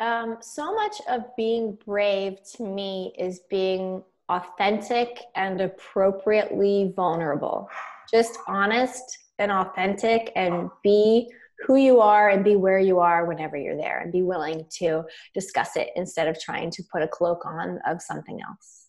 [0.00, 7.68] Um, so much of being brave to me is being authentic and appropriately vulnerable.
[8.10, 11.30] Just honest and authentic and be
[11.66, 15.02] who you are and be where you are whenever you're there and be willing to
[15.32, 18.86] discuss it instead of trying to put a cloak on of something else.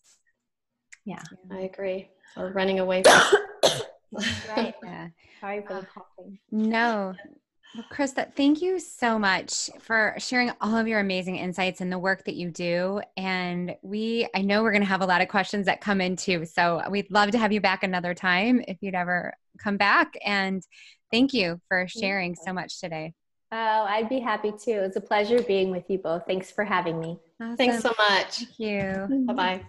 [1.04, 1.22] Yeah.
[1.50, 2.10] I agree.
[2.36, 3.22] Or running away from
[4.56, 4.74] Right.
[4.82, 5.08] Yeah.
[5.40, 6.38] Sorry for the uh, coughing.
[6.50, 7.14] No.
[7.74, 11.98] Well, Christa, thank you so much for sharing all of your amazing insights and the
[11.98, 13.02] work that you do.
[13.16, 16.16] And we, I know we're going to have a lot of questions that come in
[16.16, 16.46] too.
[16.46, 20.14] So we'd love to have you back another time if you'd ever come back.
[20.24, 20.62] And
[21.10, 23.14] thank you for sharing so much today.
[23.52, 24.70] Oh, I'd be happy to.
[24.70, 26.24] It's a pleasure being with you both.
[26.26, 27.18] Thanks for having me.
[27.40, 27.56] Awesome.
[27.56, 28.38] Thanks so much.
[28.38, 29.26] Thank you.
[29.26, 29.66] Bye bye.